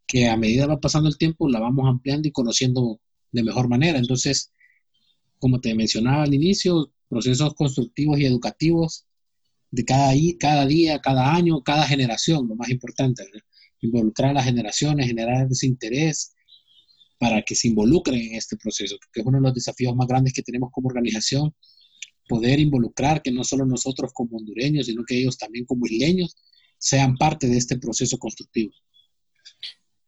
que 0.06 0.28
a 0.28 0.36
medida 0.36 0.66
va 0.66 0.80
pasando 0.80 1.08
el 1.08 1.18
tiempo 1.18 1.48
la 1.48 1.60
vamos 1.60 1.88
ampliando 1.88 2.28
y 2.28 2.32
conociendo 2.32 3.00
de 3.32 3.42
mejor 3.42 3.68
manera. 3.68 3.98
Entonces, 3.98 4.52
como 5.38 5.60
te 5.60 5.74
mencionaba 5.74 6.22
al 6.24 6.34
inicio, 6.34 6.92
procesos 7.08 7.54
constructivos 7.54 8.18
y 8.18 8.26
educativos 8.26 9.06
de 9.70 9.84
cada, 9.84 10.66
día, 10.66 11.00
cada 11.00 11.34
año, 11.34 11.62
cada 11.62 11.84
generación, 11.86 12.46
lo 12.48 12.54
más 12.54 12.68
importante, 12.70 13.24
involucrar 13.80 14.30
a 14.30 14.34
las 14.34 14.44
generaciones, 14.44 15.06
generar 15.06 15.48
ese 15.50 15.66
interés 15.66 16.32
para 17.18 17.42
que 17.42 17.56
se 17.56 17.68
involucren 17.68 18.20
en 18.20 18.34
este 18.36 18.56
proceso, 18.56 18.96
que 19.12 19.20
es 19.20 19.26
uno 19.26 19.38
de 19.38 19.42
los 19.42 19.54
desafíos 19.54 19.96
más 19.96 20.06
grandes 20.06 20.32
que 20.32 20.42
tenemos 20.42 20.70
como 20.72 20.88
organización, 20.88 21.52
poder 22.28 22.60
involucrar 22.60 23.22
que 23.22 23.32
no 23.32 23.44
solo 23.44 23.66
nosotros 23.66 24.12
como 24.12 24.38
hondureños, 24.38 24.86
sino 24.86 25.04
que 25.04 25.18
ellos 25.18 25.38
también 25.38 25.64
como 25.64 25.86
isleños 25.86 26.36
sean 26.78 27.16
parte 27.16 27.46
de 27.46 27.56
este 27.56 27.78
proceso 27.78 28.18
constructivo. 28.18 28.72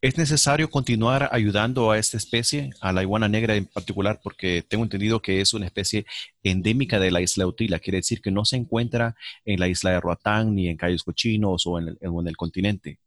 ¿Es 0.02 0.18
necesario 0.18 0.68
continuar 0.70 1.30
ayudando 1.32 1.90
a 1.90 1.98
esta 1.98 2.16
especie, 2.16 2.70
a 2.80 2.92
la 2.92 3.02
iguana 3.02 3.28
negra 3.28 3.56
en 3.56 3.64
particular, 3.64 4.20
porque 4.22 4.62
tengo 4.62 4.84
entendido 4.84 5.22
que 5.22 5.40
es 5.40 5.54
una 5.54 5.66
especie 5.66 6.06
endémica 6.42 7.00
de 7.00 7.10
la 7.10 7.22
isla 7.22 7.44
de 7.44 7.48
Utila? 7.48 7.78
Quiere 7.78 7.98
decir 7.98 8.20
que 8.20 8.30
no 8.30 8.44
se 8.44 8.56
encuentra 8.56 9.16
en 9.44 9.58
la 9.58 9.68
isla 9.68 9.92
de 9.92 10.00
Roatán, 10.00 10.54
ni 10.54 10.68
en 10.68 10.76
Cayos 10.76 11.02
Cochinos 11.02 11.66
o 11.66 11.78
en 11.78 11.88
el, 11.88 11.98
en 12.00 12.28
el 12.28 12.36
continente. 12.36 13.00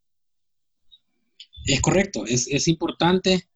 Es 1.66 1.80
correcto, 1.80 2.26
es, 2.26 2.48
es, 2.48 2.68
importante 2.68 3.48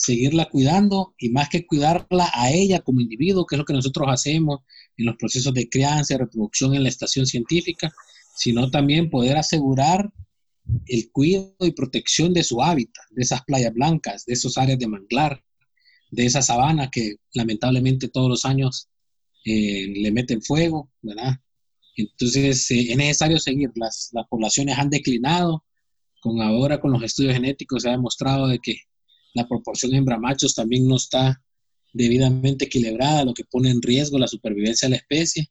seguirla 0.00 0.48
cuidando 0.48 1.14
y 1.18 1.28
más 1.28 1.50
que 1.50 1.66
cuidarla 1.66 2.30
a 2.32 2.50
ella 2.50 2.80
como 2.80 3.02
individuo, 3.02 3.44
que 3.44 3.54
es 3.54 3.58
lo 3.58 3.66
que 3.66 3.74
nosotros 3.74 4.08
hacemos 4.08 4.60
en 4.96 5.04
los 5.04 5.16
procesos 5.16 5.52
de 5.52 5.68
crianza 5.68 6.14
y 6.14 6.16
reproducción 6.16 6.74
en 6.74 6.84
la 6.84 6.88
estación 6.88 7.26
científica, 7.26 7.92
sino 8.34 8.70
también 8.70 9.10
poder 9.10 9.36
asegurar 9.36 10.10
el 10.86 11.10
cuidado 11.12 11.54
y 11.60 11.72
protección 11.72 12.32
de 12.32 12.44
su 12.44 12.62
hábitat, 12.62 13.04
de 13.10 13.22
esas 13.22 13.44
playas 13.44 13.74
blancas, 13.74 14.24
de 14.24 14.32
esas 14.32 14.56
áreas 14.56 14.78
de 14.78 14.86
manglar, 14.86 15.44
de 16.10 16.24
esa 16.24 16.40
sabana 16.40 16.90
que 16.90 17.16
lamentablemente 17.34 18.08
todos 18.08 18.30
los 18.30 18.46
años 18.46 18.88
eh, 19.44 19.86
le 19.86 20.10
meten 20.12 20.40
fuego, 20.40 20.90
¿verdad? 21.02 21.34
Entonces 21.94 22.70
eh, 22.70 22.86
es 22.88 22.96
necesario 22.96 23.38
seguir, 23.38 23.70
las, 23.74 24.08
las 24.12 24.26
poblaciones 24.28 24.78
han 24.78 24.88
declinado, 24.88 25.62
con 26.22 26.40
ahora 26.40 26.80
con 26.80 26.90
los 26.90 27.02
estudios 27.02 27.34
genéticos 27.34 27.82
se 27.82 27.90
ha 27.90 27.92
demostrado 27.92 28.46
de 28.46 28.60
que 28.60 28.76
la 29.34 29.46
proporción 29.46 29.94
hembra-machos 29.94 30.54
también 30.54 30.86
no 30.86 30.96
está 30.96 31.42
debidamente 31.92 32.66
equilibrada, 32.66 33.24
lo 33.24 33.34
que 33.34 33.44
pone 33.44 33.70
en 33.70 33.82
riesgo 33.82 34.18
la 34.18 34.28
supervivencia 34.28 34.86
de 34.86 34.90
la 34.90 34.96
especie. 34.96 35.50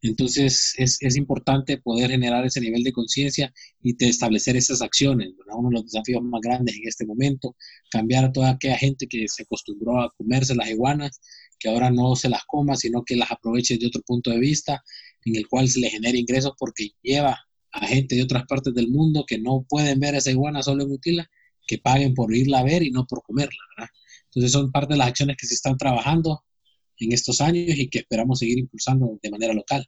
Entonces 0.00 0.74
es, 0.76 0.98
es, 1.00 1.16
importante 1.16 1.78
poder 1.78 2.10
generar 2.10 2.46
ese 2.46 2.60
nivel 2.60 2.84
de 2.84 2.92
conciencia 2.92 3.52
y 3.82 3.96
de 3.96 4.08
establecer 4.08 4.56
esas 4.56 4.80
acciones. 4.80 5.32
Uno 5.52 5.70
de 5.70 5.74
los 5.74 5.84
desafíos 5.90 6.22
más 6.22 6.40
grandes 6.40 6.76
en 6.76 6.86
este 6.86 7.04
momento, 7.04 7.56
cambiar 7.90 8.26
a 8.26 8.32
toda 8.32 8.50
aquella 8.50 8.78
gente 8.78 9.08
que 9.08 9.26
se 9.26 9.42
acostumbró 9.42 10.00
a 10.00 10.12
comerse 10.16 10.54
las 10.54 10.70
iguanas, 10.70 11.20
que 11.58 11.68
ahora 11.68 11.90
no 11.90 12.14
se 12.14 12.28
las 12.28 12.44
coma, 12.46 12.76
sino 12.76 13.02
que 13.04 13.16
las 13.16 13.32
aproveche 13.32 13.76
de 13.76 13.86
otro 13.88 14.02
punto 14.02 14.30
de 14.30 14.38
vista, 14.38 14.84
en 15.24 15.34
el 15.34 15.48
cual 15.48 15.68
se 15.68 15.80
le 15.80 15.90
genere 15.90 16.18
ingresos 16.18 16.52
porque 16.56 16.90
lleva 17.02 17.36
a 17.72 17.86
gente 17.86 18.14
de 18.14 18.22
otras 18.22 18.44
partes 18.46 18.72
del 18.74 18.88
mundo 18.88 19.24
que 19.26 19.38
no 19.38 19.66
pueden 19.68 19.98
ver 19.98 20.14
esa 20.14 20.30
iguana 20.30 20.62
solo 20.62 20.84
en 20.84 20.92
Utila, 20.92 21.28
que 21.68 21.78
paguen 21.78 22.14
por 22.14 22.34
irla 22.34 22.58
a 22.58 22.64
ver 22.64 22.82
y 22.82 22.90
no 22.90 23.06
por 23.06 23.22
comerla. 23.22 23.58
Entonces 24.24 24.50
son 24.50 24.72
parte 24.72 24.94
de 24.94 24.98
las 24.98 25.08
acciones 25.08 25.36
que 25.36 25.46
se 25.46 25.54
están 25.54 25.76
trabajando 25.76 26.44
en 26.98 27.12
estos 27.12 27.40
años 27.40 27.78
y 27.78 27.88
que 27.88 28.00
esperamos 28.00 28.40
seguir 28.40 28.58
impulsando 28.58 29.18
de 29.22 29.30
manera 29.30 29.54
local. 29.54 29.86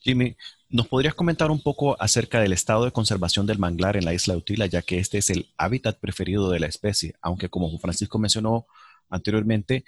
Jimmy, 0.00 0.34
¿nos 0.70 0.88
podrías 0.88 1.14
comentar 1.14 1.50
un 1.50 1.62
poco 1.62 2.00
acerca 2.00 2.40
del 2.40 2.52
estado 2.54 2.86
de 2.86 2.92
conservación 2.92 3.46
del 3.46 3.58
manglar 3.58 3.96
en 3.96 4.06
la 4.06 4.14
isla 4.14 4.34
de 4.34 4.38
Utila, 4.38 4.66
ya 4.66 4.82
que 4.82 4.98
este 4.98 5.18
es 5.18 5.28
el 5.28 5.50
hábitat 5.58 6.00
preferido 6.00 6.50
de 6.50 6.58
la 6.58 6.66
especie, 6.66 7.14
aunque 7.20 7.50
como 7.50 7.78
Francisco 7.78 8.18
mencionó 8.18 8.66
anteriormente, 9.10 9.84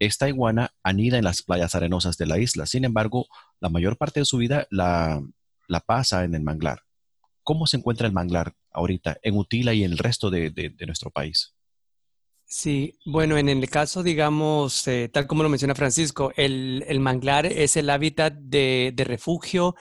esta 0.00 0.28
iguana 0.28 0.74
anida 0.82 1.16
en 1.16 1.24
las 1.24 1.42
playas 1.42 1.76
arenosas 1.76 2.16
de 2.18 2.26
la 2.26 2.38
isla. 2.38 2.66
Sin 2.66 2.84
embargo, 2.84 3.28
la 3.60 3.68
mayor 3.68 3.96
parte 3.96 4.20
de 4.20 4.26
su 4.26 4.38
vida 4.38 4.66
la, 4.70 5.22
pasa 5.86 6.24
en 6.24 6.34
el 6.34 6.42
manglar. 6.42 6.82
¿Cómo 7.42 7.66
se 7.66 7.76
encuentra 7.76 8.06
el 8.06 8.12
manglar 8.12 8.54
ahorita 8.70 9.18
en 9.22 9.36
Utila 9.36 9.74
y 9.74 9.84
en 9.84 9.92
el 9.92 9.98
resto 9.98 10.30
de 10.30 10.74
nuestro 10.86 11.10
país? 11.10 11.54
Sí, 12.52 12.98
bueno, 13.06 13.38
en 13.38 13.48
el 13.48 13.70
caso, 13.70 14.02
digamos, 14.02 14.86
eh, 14.86 15.08
tal 15.10 15.26
como 15.26 15.42
lo 15.42 15.48
menciona 15.48 15.74
Francisco, 15.74 16.32
el, 16.36 16.84
manglar 17.00 17.46
es 17.46 17.78
el 17.78 17.88
hábitat 17.88 18.34
de, 18.34 18.92
refugio 19.06 19.74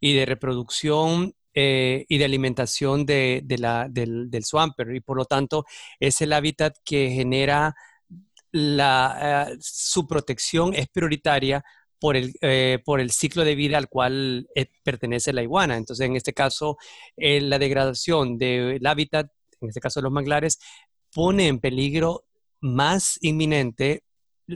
y 0.00 0.12
de 0.12 0.26
reproducción 0.26 1.34
eh, 1.54 2.04
y 2.08 2.18
de 2.18 2.24
alimentación 2.24 3.06
de, 3.06 3.42
del, 3.44 4.28
del, 4.28 4.44
swamper 4.44 4.96
y 4.96 5.00
por 5.00 5.18
lo 5.18 5.24
tanto 5.24 5.66
es 6.00 6.20
el 6.20 6.32
hábitat 6.32 6.74
que 6.84 7.12
genera 7.12 7.76
la, 8.50 9.46
eh, 9.52 9.56
su 9.60 10.08
protección 10.08 10.74
es 10.74 10.88
prioritaria 10.88 11.62
por 11.98 12.16
el, 12.16 12.34
por 12.84 13.00
el 13.00 13.10
ciclo 13.10 13.44
de 13.44 13.54
vida 13.54 13.78
al 13.78 13.88
cual 13.88 14.48
pertenece 14.82 15.32
la 15.32 15.42
iguana. 15.42 15.76
Entonces, 15.76 16.06
en 16.06 16.16
este 16.16 16.32
caso, 16.32 16.76
la 17.16 17.58
degradación 17.58 18.38
del 18.38 18.86
hábitat, 18.86 19.28
en 19.60 19.68
este 19.68 19.80
caso 19.80 20.00
los 20.02 20.12
manglares, 20.12 20.58
pone 21.12 21.48
en 21.48 21.60
peligro 21.60 22.26
más 22.60 23.18
inminente 23.22 24.04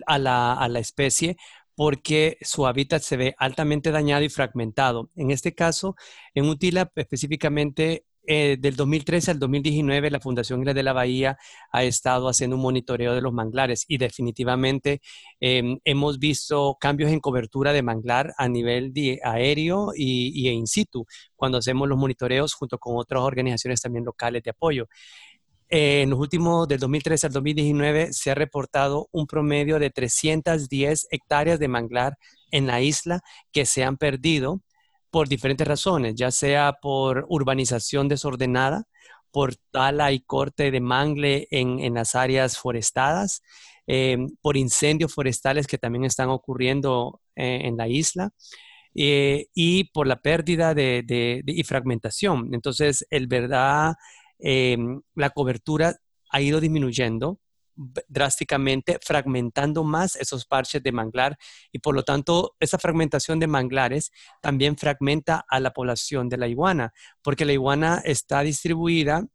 a 0.07 0.19
la, 0.19 0.79
especie 0.79 1.37
porque 1.75 2.37
su 2.43 2.67
hábitat 2.67 3.03
se 3.03 3.17
ve 3.17 3.35
altamente 3.39 3.91
dañado 3.91 4.25
y 4.25 4.29
fragmentado. 4.29 5.11
En 5.17 5.31
este 5.31 5.55
caso, 5.55 5.97
en 6.35 6.45
Utila 6.47 6.91
específicamente, 6.95 8.05
eh, 8.27 8.57
del 8.59 8.77
2013 8.77 9.33
al 9.33 9.39
2019, 9.39 10.11
la 10.11 10.21
Fundación 10.21 10.61
Isla 10.61 10.75
de 10.75 10.83
la 10.83 10.93
Bahía 10.93 11.39
ha 11.73 11.85
estado 11.85 12.29
haciendo 12.29 12.57
un 12.57 12.63
monitoreo 12.63 13.15
de 13.15 13.21
los 13.23 13.33
manglares 13.33 13.85
y 13.89 13.99
definitivamente 13.99 15.01
em, 15.41 15.79
hemos 15.85 16.19
visto 16.19 16.77
cambios 16.81 17.11
en 17.11 17.21
cobertura 17.21 17.73
de 17.73 17.83
manglar 17.83 18.33
a 18.39 18.49
nivel 18.49 18.93
aéreo 19.25 19.93
y, 19.97 20.33
y 20.35 20.49
in 20.51 20.67
situ 20.67 21.07
cuando 21.37 21.59
hacemos 21.59 21.89
los 21.89 21.99
monitoreos 21.99 22.55
junto 22.55 22.79
con 22.79 22.97
otras 22.97 23.23
organizaciones 23.23 23.81
también 23.81 24.05
locales 24.05 24.43
de 24.43 24.51
apoyo. 24.51 24.89
Eh, 25.71 26.03
en 26.03 26.11
los 26.11 26.19
últimos, 26.19 26.67
del 26.67 26.81
2013 26.81 27.29
al 27.29 27.33
2019, 27.33 28.13
se 28.13 28.33
ha 28.33 28.35
reportado 28.35 29.09
un 29.13 29.27
promedio 29.29 29.79
de 29.79 29.91
310 29.91 31.07
hectáreas 31.11 31.61
de 31.61 31.69
manglar 31.69 32.19
en 32.51 32.67
la 32.67 32.81
isla 32.81 33.21
que 33.53 33.65
se 33.67 33.85
han 33.85 33.97
perdido 33.97 34.63
por 35.11 35.29
diferentes 35.29 35.67
razones, 35.67 36.15
ya 36.17 36.31
sea 36.31 36.75
por 36.81 37.27
urbanización 37.29 38.09
desordenada, 38.09 38.85
por 39.31 39.55
tala 39.71 40.13
y 40.13 40.21
corte 40.21 40.71
de 40.71 40.81
mangle 40.81 41.47
en, 41.51 41.95
las 41.95 42.15
áreas 42.15 42.59
forestadas, 42.59 43.43
eh, 43.87 44.19
por 44.41 44.57
incendios 44.57 45.15
forestales 45.15 45.67
que 45.67 45.79
también 45.79 46.05
están 46.05 46.29
ocurriendo 46.31 47.21
eh, 47.37 47.61
en 47.65 47.77
la 47.77 47.89
isla. 47.89 48.31
y 48.93 49.85
por 49.93 50.07
la 50.07 50.17
pérdida 50.21 50.75
de, 50.75 51.43
y 51.47 51.63
fragmentación. 51.65 52.53
Entonces, 52.55 53.07
el 53.11 53.29
verdad, 53.29 53.95
Em, 54.41 55.03
la 55.15 55.31
cobertura 55.31 55.97
ha 56.31 56.41
ido 56.41 56.61
disminuyendo 56.61 57.39
drásticamente, 57.77 58.99
fragmentando 59.03 59.85
más 59.85 60.17
esos 60.17 60.47
parches 60.47 60.83
de 60.83 60.93
manglar 60.93 61.39
y 61.73 61.79
por 61.79 61.95
lo 61.95 62.03
tanto 62.03 62.55
esa 62.61 62.79
fragmentación 62.79 63.39
de 63.39 63.47
manglares 63.47 64.13
también 64.43 64.77
fragmenta 64.77 65.45
a 65.49 65.61
la 65.61 65.73
población 65.73 66.29
de 66.29 66.37
la 66.37 66.49
iguana, 66.49 66.93
porque 67.23 67.45
la 67.45 67.53
iguana 67.53 68.03
está 68.05 68.41
distribuida 68.43 69.27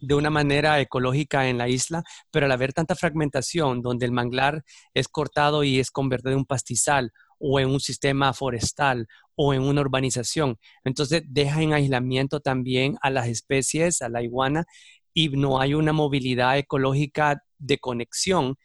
de 0.00 0.14
una 0.14 0.30
manera 0.30 0.80
ecológica 0.80 1.48
en 1.48 1.58
la 1.58 1.68
isla, 1.68 2.02
pero 2.30 2.46
al 2.46 2.52
haber 2.52 2.72
tanta 2.72 2.94
fragmentación 2.94 3.82
donde 3.82 4.06
el 4.06 4.12
manglar 4.12 4.64
es 4.94 5.08
cortado 5.08 5.62
y 5.62 5.78
es 5.78 5.90
convertido 5.90 6.32
en 6.32 6.38
un 6.38 6.46
pastizal 6.46 7.12
o 7.38 7.60
en 7.60 7.68
un 7.68 7.80
sistema 7.80 8.32
forestal 8.32 9.06
o 9.34 9.54
en 9.54 9.62
una 9.62 9.82
urbanización. 9.82 10.58
Entonces 10.84 11.22
deja 11.26 11.62
en 11.62 11.72
aislamiento 11.72 12.40
también 12.40 12.96
a 13.02 13.10
las 13.10 13.28
especies, 13.28 14.02
a 14.02 14.08
la 14.08 14.22
iguana, 14.22 14.64
y 15.12 15.28
no 15.30 15.60
hay 15.60 15.74
una 15.74 15.92
movilidad 15.92 16.56
ecológica 16.56 17.42
de 17.60 17.78
conexión 17.78 18.56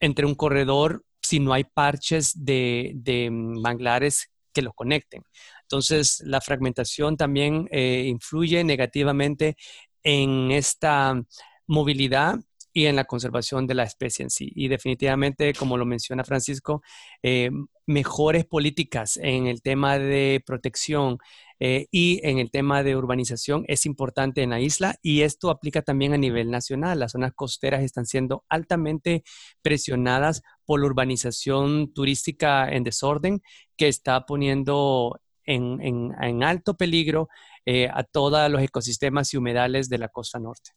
entre 0.00 0.26
un 0.26 0.34
corredor 0.34 1.04
si 1.22 1.40
no 1.40 1.52
hay 1.52 1.64
parches 1.64 2.32
de, 2.34 3.28
manglares 3.32 4.30
que 4.52 4.62
los 4.62 4.74
conecten. 4.74 5.22
Entonces, 5.62 6.22
la 6.24 6.40
fragmentación 6.40 7.16
también 7.16 7.66
eh, 7.72 8.04
influye 8.06 8.62
negativamente 8.62 9.56
en 10.02 10.50
esta 10.50 11.20
movilidad 11.66 12.38
y 12.72 12.86
en 12.86 12.96
la 12.96 13.04
conservación 13.04 13.66
de 13.66 13.74
la 13.74 13.84
especie 13.84 14.24
en 14.24 14.30
sí. 14.30 14.52
Y 14.54 14.68
definitivamente, 14.68 15.54
como 15.54 15.78
lo 15.78 15.86
menciona 15.86 16.24
Francisco, 16.24 16.82
eh, 17.22 17.50
mejores 17.86 18.44
políticas 18.44 19.16
en 19.16 19.46
el 19.46 19.62
tema 19.62 19.98
de 19.98 20.42
protección 20.44 21.18
eh, 21.60 21.86
y 21.90 22.20
en 22.22 22.38
el 22.38 22.50
tema 22.50 22.82
de 22.82 22.96
urbanización 22.96 23.64
es 23.68 23.86
importante 23.86 24.42
en 24.42 24.50
la 24.50 24.60
isla 24.60 24.96
y 25.02 25.22
esto 25.22 25.50
aplica 25.50 25.82
también 25.82 26.12
a 26.14 26.18
nivel 26.18 26.50
nacional. 26.50 27.00
Las 27.00 27.12
zonas 27.12 27.32
costeras 27.34 27.82
están 27.82 28.06
siendo 28.06 28.44
altamente 28.48 29.24
presionadas 29.62 30.42
por 30.64 30.80
la 30.80 30.86
urbanización 30.86 31.92
turística 31.92 32.68
en 32.68 32.84
desorden 32.84 33.42
que 33.76 33.88
está 33.88 34.26
poniendo 34.26 35.20
en, 35.46 36.42
alto 36.42 36.74
peligro 36.74 37.28
eh, 37.66 37.88
a 37.92 38.02
todos 38.02 38.50
los 38.50 38.62
ecosistemas 38.62 39.34
y 39.34 39.36
humedales 39.36 39.88
de 39.88 39.98
la 39.98 40.08
costa 40.08 40.38
norte 40.38 40.72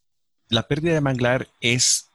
la 0.49 0.67
pérdida 0.67 0.93
de 0.93 1.01
manglar 1.01 1.47
es 1.61 2.09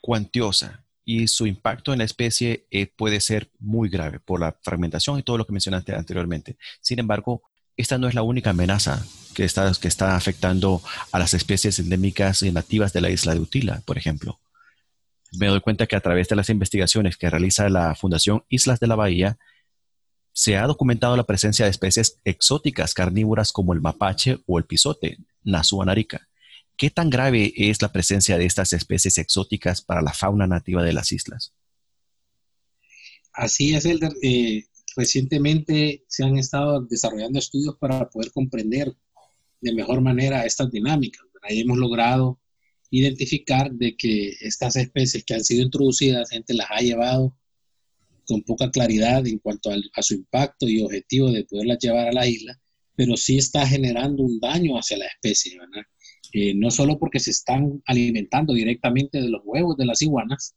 cuantiosa 0.00 0.84
y 1.04 1.28
su 1.28 1.46
impacto 1.46 1.92
en 1.92 1.98
la 1.98 2.04
especie 2.04 2.66
eh, 2.70 2.86
puede 2.86 3.20
ser 3.20 3.50
muy 3.58 3.88
grave 3.88 4.18
por 4.18 4.40
la 4.40 4.56
fragmentación 4.62 5.18
y 5.18 5.22
todo 5.22 5.38
lo 5.38 5.46
que 5.46 5.52
mencionaste 5.52 5.94
anteriormente. 5.94 6.56
Sin 6.80 6.98
embargo, 6.98 7.42
esta 7.76 7.98
no 7.98 8.08
es 8.08 8.14
la 8.14 8.22
única 8.22 8.50
amenaza 8.50 9.04
que 9.34 9.44
está, 9.44 9.70
que 9.80 9.88
está 9.88 10.16
afectando 10.16 10.82
a 11.12 11.18
las 11.18 11.34
especies 11.34 11.78
endémicas 11.78 12.42
y 12.42 12.50
nativas 12.50 12.92
de 12.92 13.00
la 13.00 13.10
isla 13.10 13.34
de 13.34 13.40
Utila, 13.40 13.82
por 13.84 13.98
ejemplo. 13.98 14.40
Me 15.32 15.48
doy 15.48 15.60
cuenta 15.60 15.86
que 15.86 15.96
a 15.96 16.00
través 16.00 16.28
de 16.28 16.36
las 16.36 16.48
investigaciones 16.48 17.16
que 17.16 17.28
realiza 17.28 17.68
la 17.68 17.94
Fundación 17.94 18.44
Islas 18.48 18.80
de 18.80 18.86
la 18.86 18.94
Bahía, 18.94 19.38
se 20.32 20.56
ha 20.56 20.66
documentado 20.66 21.16
la 21.16 21.24
presencia 21.24 21.64
de 21.64 21.70
especies 21.70 22.18
exóticas 22.24 22.94
carnívoras 22.94 23.52
como 23.52 23.72
el 23.72 23.80
mapache 23.80 24.38
o 24.46 24.58
el 24.58 24.64
pisote, 24.64 25.18
Nasua 25.42 25.84
narica 25.86 26.28
¿Qué 26.76 26.90
tan 26.90 27.08
grave 27.08 27.54
es 27.56 27.80
la 27.80 27.90
presencia 27.90 28.36
de 28.36 28.44
estas 28.44 28.74
especies 28.74 29.16
exóticas 29.16 29.80
para 29.80 30.02
la 30.02 30.12
fauna 30.12 30.46
nativa 30.46 30.82
de 30.82 30.92
las 30.92 31.10
islas? 31.10 31.54
Así 33.32 33.74
es, 33.74 33.86
Elder. 33.86 34.12
Eh, 34.22 34.66
recientemente 34.96 36.04
se 36.08 36.24
han 36.24 36.36
estado 36.38 36.82
desarrollando 36.82 37.38
estudios 37.38 37.76
para 37.78 38.08
poder 38.08 38.32
comprender 38.32 38.92
de 39.60 39.74
mejor 39.74 40.00
manera 40.00 40.44
estas 40.44 40.70
dinámicas. 40.70 41.22
Ahí 41.42 41.60
hemos 41.60 41.78
logrado 41.78 42.40
identificar 42.90 43.70
de 43.72 43.96
que 43.96 44.34
estas 44.40 44.76
especies 44.76 45.24
que 45.24 45.34
han 45.34 45.44
sido 45.44 45.62
introducidas, 45.64 46.30
gente 46.30 46.54
las 46.54 46.68
ha 46.70 46.80
llevado 46.80 47.36
con 48.26 48.42
poca 48.42 48.70
claridad 48.70 49.26
en 49.26 49.38
cuanto 49.38 49.70
a 49.70 50.02
su 50.02 50.14
impacto 50.14 50.68
y 50.68 50.82
objetivo 50.82 51.30
de 51.30 51.44
poderlas 51.44 51.78
llevar 51.78 52.08
a 52.08 52.12
la 52.12 52.26
isla, 52.26 52.58
pero 52.96 53.16
sí 53.16 53.38
está 53.38 53.66
generando 53.66 54.24
un 54.24 54.40
daño 54.40 54.76
hacia 54.76 54.98
la 54.98 55.06
especie, 55.06 55.58
¿verdad? 55.58 55.84
Eh, 56.32 56.54
no 56.54 56.70
solo 56.70 56.98
porque 56.98 57.20
se 57.20 57.30
están 57.30 57.82
alimentando 57.86 58.54
directamente 58.54 59.20
de 59.20 59.28
los 59.28 59.42
huevos 59.44 59.76
de 59.76 59.86
las 59.86 60.02
iguanas 60.02 60.56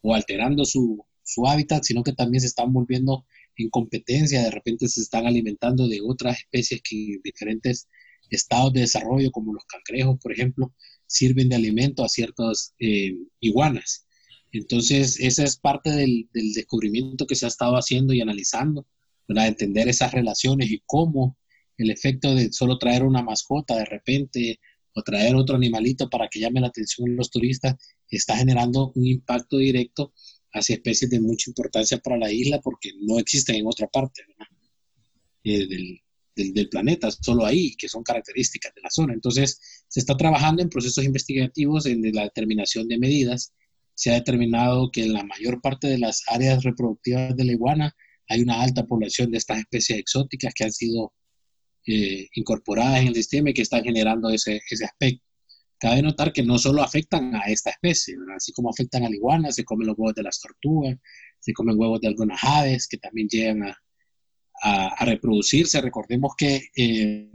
o 0.00 0.14
alterando 0.14 0.64
su, 0.64 1.04
hábitat, 1.46 1.84
sino 1.84 2.02
que 2.02 2.12
también 2.12 2.40
se 2.40 2.48
están 2.48 2.72
volviendo 2.72 3.24
en 3.62 3.70
competencia, 3.70 4.42
de 4.42 4.50
repente 4.50 4.88
se 4.88 5.00
están 5.00 5.26
alimentando 5.26 5.88
de 5.88 6.00
otras 6.02 6.38
especies 6.38 6.80
que 6.82 7.14
en 7.14 7.20
diferentes 7.22 7.88
estados 8.30 8.72
de 8.72 8.80
desarrollo, 8.80 9.30
como 9.30 9.52
los 9.52 9.64
cangrejos, 9.64 10.18
por 10.20 10.32
ejemplo, 10.32 10.72
sirven 11.06 11.48
de 11.48 11.56
alimento 11.56 12.04
a 12.04 12.08
ciertas 12.08 12.74
eh, 12.78 13.14
iguanas. 13.40 14.06
Entonces, 14.52 15.18
esa 15.20 15.44
es 15.44 15.56
parte 15.56 15.90
del, 15.90 16.28
descubrimiento 16.32 17.26
que 17.26 17.34
se 17.34 17.46
ha 17.46 17.48
estado 17.48 17.74
haciendo 17.74 18.12
y 18.12 18.20
analizando, 18.20 18.86
para 19.26 19.46
entender 19.46 19.88
esas 19.88 20.12
relaciones 20.12 20.70
y 20.70 20.82
cómo 20.86 21.36
el 21.76 21.90
efecto 21.90 22.34
de 22.34 22.52
solo 22.52 22.78
traer 22.78 23.04
una 23.04 23.22
mascota 23.22 23.76
de 23.76 23.84
repente 23.84 24.60
o 24.92 25.02
traer 25.02 25.36
otro 25.36 25.54
animalito 25.54 26.10
para 26.10 26.28
que 26.28 26.40
llame 26.40 26.60
la 26.60 26.66
atención 26.66 27.10
de 27.10 27.16
los 27.16 27.30
turistas, 27.30 27.76
está 28.08 28.36
generando 28.36 28.92
un 28.96 29.06
impacto 29.06 29.56
directo 29.56 30.12
hacia 30.52 30.76
especies 30.76 31.10
de 31.10 31.20
mucha 31.20 31.50
importancia 31.50 31.98
para 31.98 32.18
la 32.18 32.32
isla 32.32 32.60
porque 32.60 32.90
no 33.00 33.18
existen 33.18 33.56
en 33.56 33.66
otra 33.66 33.86
parte 33.86 34.22
eh, 35.44 35.66
del, 35.66 36.00
del, 36.34 36.68
planeta, 36.68 37.10
solo 37.10 37.44
ahí, 37.44 37.74
que 37.76 37.88
son 37.88 38.02
características 38.02 38.74
de 38.74 38.82
la 38.82 38.90
zona. 38.90 39.14
Entonces, 39.14 39.60
se 39.88 40.00
está 40.00 40.16
trabajando 40.16 40.62
en 40.62 40.68
procesos 40.68 41.04
investigativos 41.04 41.86
en 41.86 42.02
la 42.12 42.24
determinación 42.24 42.88
de 42.88 42.98
medidas. 42.98 43.52
Se 43.94 44.10
ha 44.10 44.14
determinado 44.14 44.90
que 44.90 45.04
en 45.04 45.12
la 45.12 45.24
mayor 45.24 45.60
parte 45.60 45.88
de 45.88 45.98
las 45.98 46.22
áreas 46.28 46.62
reproductivas 46.62 47.36
de 47.36 47.44
la 47.44 47.52
iguana 47.52 47.94
hay 48.28 48.42
una 48.42 48.62
alta 48.62 48.86
población 48.86 49.30
de 49.30 49.38
estas 49.38 49.58
especies 49.58 49.98
exóticas 49.98 50.54
que 50.54 50.64
han 50.64 50.72
sido 50.72 51.12
eh, 51.86 52.28
incorporadas 52.34 53.00
en 53.00 53.08
el 53.08 53.14
sistema 53.14 53.50
y 53.50 53.54
que 53.54 53.62
están 53.62 53.82
generando 53.82 54.30
ese, 54.30 54.60
ese 54.70 54.84
aspecto. 54.84 55.24
Cabe 55.80 56.02
notar 56.02 56.30
que 56.30 56.42
no 56.42 56.58
solo 56.58 56.82
afectan 56.82 57.34
a 57.34 57.46
esta 57.46 57.70
especie, 57.70 58.14
así 58.36 58.52
como 58.52 58.68
afectan 58.68 59.02
a 59.02 59.08
la 59.08 59.16
iguana, 59.16 59.50
se 59.50 59.64
comen 59.64 59.86
los 59.86 59.96
huevos 59.98 60.14
de 60.14 60.22
las 60.22 60.38
tortugas, 60.38 60.98
se 61.38 61.54
comen 61.54 61.78
huevos 61.78 62.02
de 62.02 62.08
algunas 62.08 62.38
aves 62.44 62.86
que 62.86 62.98
también 62.98 63.28
llegan 63.28 63.62
a, 63.62 63.76
reproducirse. 65.06 65.80
Recordemos 65.80 66.34
que 66.36 66.68
eh, 66.76 67.32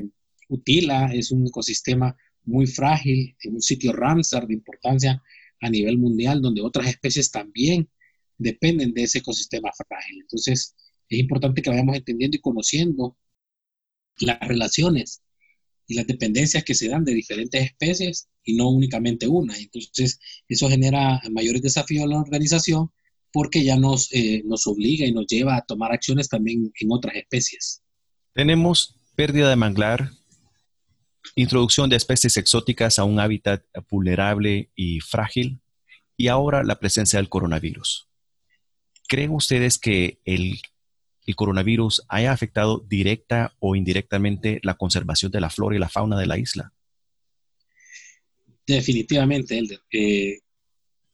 Utila 0.47 1.11
es 1.11 1.31
un 1.31 1.47
ecosistema 1.47 2.15
muy 2.43 2.67
frágil, 2.67 3.35
un 3.45 3.63
sitio 3.63 3.91
Ramsar 3.93 4.45
de 4.45 4.53
importancia 4.53 5.23
a 5.59 5.69
nivel 5.71 5.97
mundial, 5.97 6.39
donde 6.39 6.61
otras 6.61 6.85
especies 6.85 7.31
también 7.31 7.89
dependen 8.37 8.93
de 8.93 9.03
ese 9.03 9.19
ecosistema 9.19 9.71
frágil. 9.75 10.21
Entonces, 10.21 10.75
es 11.09 11.19
importante 11.19 11.63
que 11.63 11.71
vayamos 11.71 11.95
entendiendo 11.95 12.37
y 12.37 12.41
conociendo 12.41 13.17
las 14.19 14.39
relaciones 14.41 15.23
y 15.87 15.95
las 15.95 16.07
dependencias 16.07 16.63
que 16.63 16.73
se 16.73 16.89
dan 16.89 17.03
de 17.05 17.13
diferentes 17.13 17.63
especies 17.63 18.27
y 18.43 18.55
no 18.55 18.69
únicamente 18.69 19.27
una. 19.27 19.57
Entonces, 19.57 20.19
eso 20.47 20.69
genera 20.69 21.21
mayores 21.31 21.61
desafíos 21.61 22.05
a 22.05 22.07
la 22.07 22.19
organización 22.19 22.91
porque 23.31 23.63
ya 23.63 23.75
nos, 23.75 24.11
eh, 24.13 24.41
nos 24.45 24.65
obliga 24.65 25.05
y 25.05 25.11
nos 25.11 25.27
lleva 25.27 25.57
a 25.57 25.65
tomar 25.65 25.91
acciones 25.91 26.29
también 26.29 26.71
en 26.79 26.91
otras 26.91 27.15
especies. 27.15 27.81
Tenemos 28.33 28.95
pérdida 29.15 29.49
de 29.49 29.55
manglar, 29.55 30.11
introducción 31.35 31.89
de 31.89 31.97
especies 31.97 32.37
exóticas 32.37 32.97
a 32.97 33.03
un 33.03 33.19
hábitat 33.19 33.63
vulnerable 33.89 34.71
y 34.75 35.01
frágil, 35.01 35.59
y 36.17 36.27
ahora 36.29 36.63
la 36.63 36.79
presencia 36.79 37.19
del 37.19 37.29
coronavirus. 37.29 38.07
¿Creen 39.07 39.31
ustedes 39.31 39.77
que 39.77 40.19
el 40.23 40.59
el 41.25 41.35
coronavirus 41.35 42.03
haya 42.07 42.31
afectado 42.31 42.83
directa 42.87 43.55
o 43.59 43.75
indirectamente 43.75 44.59
la 44.63 44.75
conservación 44.75 45.31
de 45.31 45.41
la 45.41 45.49
flora 45.49 45.75
y 45.75 45.79
la 45.79 45.89
fauna 45.89 46.19
de 46.19 46.27
la 46.27 46.37
isla? 46.37 46.73
Definitivamente, 48.67 49.57
Elder. 49.57 49.79
Eh, 49.91 50.39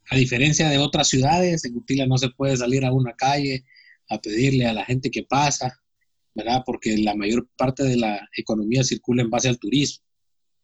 a 0.09 0.15
diferencia 0.15 0.69
de 0.69 0.77
otras 0.77 1.07
ciudades, 1.07 1.63
en 1.65 1.75
Utila 1.75 2.05
no 2.05 2.17
se 2.17 2.29
puede 2.29 2.57
salir 2.57 2.85
a 2.85 2.91
una 2.91 3.13
calle 3.13 3.63
a 4.09 4.19
pedirle 4.19 4.65
a 4.65 4.73
la 4.73 4.85
gente 4.85 5.09
que 5.09 5.23
pasa, 5.23 5.81
¿verdad? 6.33 6.63
Porque 6.65 6.97
la 6.97 7.15
mayor 7.15 7.47
parte 7.57 7.83
de 7.83 7.97
la 7.97 8.27
economía 8.35 8.83
circula 8.83 9.21
en 9.21 9.29
base 9.29 9.47
al 9.47 9.59
turismo. 9.59 10.03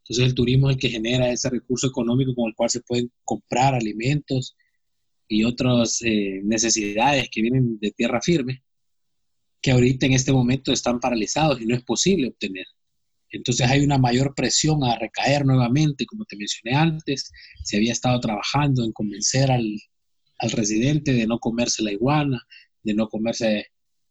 Entonces 0.04 0.26
el 0.26 0.36
turismo 0.36 0.70
es 0.70 0.76
el 0.76 0.82
que 0.82 0.90
genera 0.90 1.30
ese 1.30 1.50
recurso 1.50 1.88
económico 1.88 2.34
con 2.36 2.48
el 2.48 2.56
cual 2.56 2.70
se 2.70 2.82
pueden 2.82 3.12
comprar 3.24 3.74
alimentos 3.74 4.56
y 5.28 5.44
otras 5.44 6.02
eh, 6.02 6.42
necesidades 6.44 7.28
que 7.30 7.42
vienen 7.42 7.78
de 7.80 7.92
tierra 7.92 8.22
firme 8.22 8.64
que 9.62 9.72
ahorita 9.72 10.06
en 10.06 10.14
este 10.14 10.32
momento 10.32 10.72
están 10.72 11.00
paralizados 11.00 11.62
y 11.62 11.66
no 11.66 11.76
es 11.76 11.84
posible 11.84 12.28
obtener. 12.30 12.66
Entonces 13.30 13.70
hay 13.70 13.84
una 13.84 13.98
mayor 13.98 14.34
presión 14.36 14.84
a 14.84 14.98
recaer 14.98 15.46
nuevamente, 15.46 16.06
como 16.06 16.26
te 16.26 16.38
mencioné 16.38 16.76
antes, 16.78 17.32
se 17.64 17.78
había 17.78 17.92
estado 17.92 18.20
trabajando 18.20 18.84
en 18.86 18.94
convencer 18.94 19.52
al, 19.52 19.66
al 20.40 20.52
residente 20.52 21.14
de 21.14 21.28
no 21.28 21.40
comerse 21.40 21.84
la 21.84 21.92
iguana, 21.92 22.42
de 22.84 22.94
no 22.94 23.08
comerse 23.10 23.68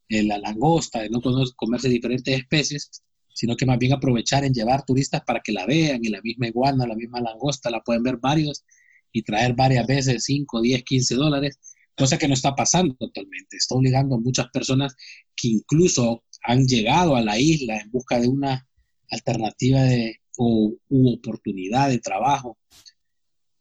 eh, 0.08 0.22
la 0.22 0.38
langosta, 0.38 1.00
de 1.00 1.10
no 1.10 1.20
comerse 1.56 1.88
diferentes 1.88 2.36
especies, 2.36 3.02
sino 3.34 3.56
que 3.56 3.66
más 3.66 3.78
bien 3.78 3.92
aprovechar 3.92 4.44
en 4.44 4.52
llevar 4.52 4.84
turistas 4.84 5.22
para 5.26 5.40
que 5.40 5.52
la 5.52 5.66
vean 5.66 6.04
y 6.04 6.08
la 6.08 6.20
misma 6.22 6.48
iguana, 6.48 6.86
la 6.86 6.94
misma 6.94 7.20
langosta, 7.20 7.70
la 7.70 7.80
pueden 7.80 8.02
ver 8.02 8.18
varios 8.18 8.64
y 9.12 9.22
traer 9.22 9.54
varias 9.54 9.86
veces 9.86 10.24
5, 10.24 10.60
10, 10.60 10.84
15 10.84 11.14
dólares 11.14 11.58
cosa 11.96 12.18
que 12.18 12.28
no 12.28 12.34
está 12.34 12.54
pasando 12.54 12.94
totalmente. 12.94 13.56
Está 13.56 13.74
obligando 13.74 14.16
a 14.16 14.20
muchas 14.20 14.48
personas 14.50 14.94
que 15.34 15.48
incluso 15.48 16.24
han 16.42 16.66
llegado 16.66 17.16
a 17.16 17.22
la 17.22 17.38
isla 17.38 17.78
en 17.78 17.90
busca 17.90 18.20
de 18.20 18.28
una 18.28 18.68
alternativa 19.10 19.82
de, 19.82 20.20
o 20.36 20.74
oportunidad 20.90 21.88
de 21.88 21.98
trabajo 21.98 22.58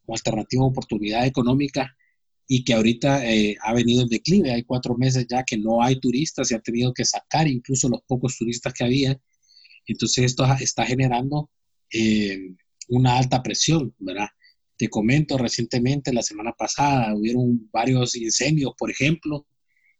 o 0.05 0.13
alternativa 0.13 0.65
oportunidad 0.65 1.25
económica 1.25 1.95
y 2.47 2.63
que 2.63 2.73
ahorita 2.73 3.25
eh, 3.25 3.57
ha 3.61 3.73
venido 3.73 4.03
en 4.03 4.09
declive. 4.09 4.51
Hay 4.51 4.63
cuatro 4.63 4.95
meses 4.95 5.25
ya 5.27 5.43
que 5.43 5.57
no 5.57 5.81
hay 5.81 5.99
turistas, 5.99 6.49
se 6.49 6.55
ha 6.55 6.59
tenido 6.59 6.93
que 6.93 7.05
sacar 7.05 7.47
incluso 7.47 7.89
los 7.89 8.01
pocos 8.05 8.37
turistas 8.37 8.73
que 8.73 8.83
había. 8.83 9.19
Entonces 9.87 10.25
esto 10.25 10.45
está 10.59 10.85
generando 10.85 11.49
eh, 11.91 12.53
una 12.89 13.17
alta 13.17 13.41
presión, 13.41 13.95
¿verdad? 13.97 14.27
Te 14.77 14.89
comento 14.89 15.37
recientemente, 15.37 16.13
la 16.13 16.21
semana 16.21 16.51
pasada, 16.53 17.15
hubieron 17.15 17.69
varios 17.71 18.15
incendios, 18.15 18.73
por 18.77 18.91
ejemplo, 18.91 19.47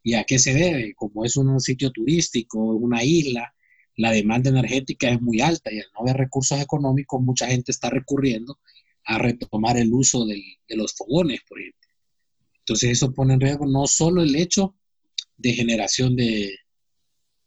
¿y 0.02 0.14
a 0.14 0.24
qué 0.24 0.38
se 0.38 0.54
debe? 0.54 0.94
Como 0.94 1.24
es 1.24 1.36
un 1.36 1.60
sitio 1.60 1.90
turístico, 1.90 2.58
una 2.58 3.02
isla, 3.02 3.54
la 3.96 4.10
demanda 4.12 4.50
energética 4.50 5.10
es 5.10 5.20
muy 5.20 5.40
alta 5.40 5.72
y 5.72 5.78
al 5.78 5.86
no 5.94 6.00
haber 6.00 6.16
recursos 6.18 6.60
económicos, 6.60 7.22
mucha 7.22 7.46
gente 7.46 7.72
está 7.72 7.88
recurriendo 7.88 8.58
a 9.04 9.18
retomar 9.18 9.78
el 9.78 9.92
uso 9.92 10.26
de 10.26 10.58
los 10.68 10.94
fogones, 10.94 11.40
por 11.48 11.60
ejemplo. 11.60 11.86
Entonces 12.66 12.90
eso 12.90 13.14
pone 13.14 13.34
en 13.34 13.40
riesgo 13.40 13.64
no 13.64 13.86
solo 13.86 14.22
el 14.22 14.34
hecho 14.34 14.74
de 15.36 15.52
generación 15.52 16.16
de, 16.16 16.52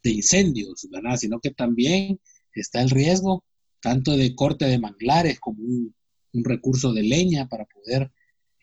incendios, 0.03 0.87
¿verdad? 0.89 1.17
sino 1.17 1.41
que 1.41 1.51
también 1.51 2.21
está 2.53 2.81
el 2.81 2.89
riesgo 2.89 3.43
tanto 3.81 4.15
de 4.15 4.33
corte 4.33 4.65
de 4.65 4.79
manglares 4.79 5.37
como 5.41 5.61
un, 5.61 5.93
recurso 6.33 6.93
de 6.93 7.03
leña 7.03 7.47
para 7.47 7.65
poder 7.65 8.11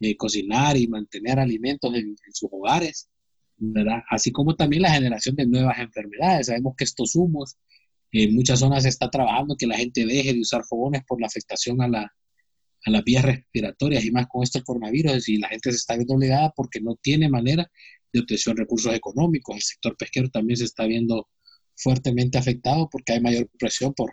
eh, 0.00 0.16
cocinar 0.16 0.76
y 0.76 0.88
mantener 0.88 1.38
alimentos 1.38 1.94
en, 1.94 2.16
sus 2.32 2.48
hogares, 2.52 3.08
¿verdad? 3.56 4.02
así 4.10 4.30
como 4.30 4.54
también 4.56 4.82
la 4.82 4.92
generación 4.92 5.36
de 5.36 5.46
nuevas 5.46 5.78
enfermedades. 5.78 6.48
Sabemos 6.48 6.74
que 6.76 6.84
estos 6.84 7.14
humos 7.14 7.56
en 8.12 8.34
muchas 8.34 8.60
zonas 8.60 8.84
se 8.84 8.90
está 8.90 9.10
trabajando 9.10 9.56
que 9.58 9.66
la 9.66 9.76
gente 9.76 10.06
deje 10.06 10.32
de 10.32 10.40
usar 10.40 10.64
fogones 10.64 11.02
por 11.06 11.20
la 11.20 11.26
afectación 11.26 11.80
a, 11.82 11.88
la, 11.88 12.02
a 12.84 12.90
las 12.90 13.04
vías 13.04 13.24
respiratorias 13.24 14.04
y 14.04 14.10
más 14.10 14.26
con 14.28 14.42
esto 14.42 14.58
el 14.58 14.64
coronavirus 14.64 15.28
y 15.28 15.38
la 15.38 15.48
gente 15.48 15.70
se 15.70 15.78
está 15.78 15.96
viendo 15.96 16.14
obligada 16.14 16.52
porque 16.54 16.80
no 16.80 16.96
tiene 16.96 17.28
manera 17.28 17.70
de 18.12 18.20
obtención 18.20 18.54
de 18.54 18.62
recursos 18.62 18.94
económicos. 18.94 19.56
El 19.56 19.62
sector 19.62 19.96
pesquero 19.96 20.28
también 20.30 20.56
se 20.56 20.64
está 20.64 20.86
viendo 20.86 21.28
fuertemente 21.74 22.38
afectado 22.38 22.88
porque 22.90 23.14
hay 23.14 23.20
mayor 23.20 23.48
presión 23.58 23.92
por 23.94 24.12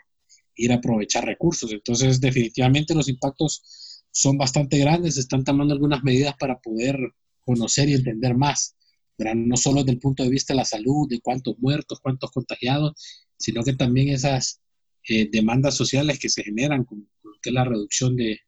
ir 0.55 0.71
a 0.71 0.75
aprovechar 0.75 1.25
recursos. 1.25 1.71
Entonces, 1.71 2.21
definitivamente 2.21 2.95
los 2.95 3.09
impactos 3.09 4.03
son 4.11 4.37
bastante 4.37 4.77
grandes. 4.77 5.15
Se 5.15 5.21
están 5.21 5.43
tomando 5.43 5.73
algunas 5.73 6.03
medidas 6.03 6.35
para 6.39 6.59
poder 6.59 6.97
conocer 7.45 7.89
y 7.89 7.93
entender 7.93 8.35
más, 8.35 8.75
no 9.17 9.57
solo 9.57 9.81
desde 9.81 9.93
el 9.93 9.99
punto 9.99 10.23
de 10.23 10.29
vista 10.29 10.53
de 10.53 10.57
la 10.57 10.65
salud, 10.65 11.07
de 11.09 11.19
cuántos 11.21 11.57
muertos, 11.59 11.99
cuántos 12.01 12.31
contagiados, 12.31 12.93
sino 13.37 13.63
que 13.63 13.73
también 13.73 14.09
esas 14.09 14.61
eh, 15.09 15.29
demandas 15.29 15.75
sociales 15.75 16.19
que 16.19 16.29
se 16.29 16.43
generan, 16.43 16.85
como, 16.85 17.03
que 17.41 17.49
es 17.49 17.53
la 17.53 17.65
reducción 17.65 18.15
de, 18.15 18.39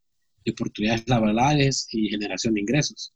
de 0.46 0.52
oportunidades 0.52 1.04
laborales 1.08 1.88
y 1.92 2.10
generación 2.10 2.54
de 2.54 2.62
ingresos. 2.62 3.14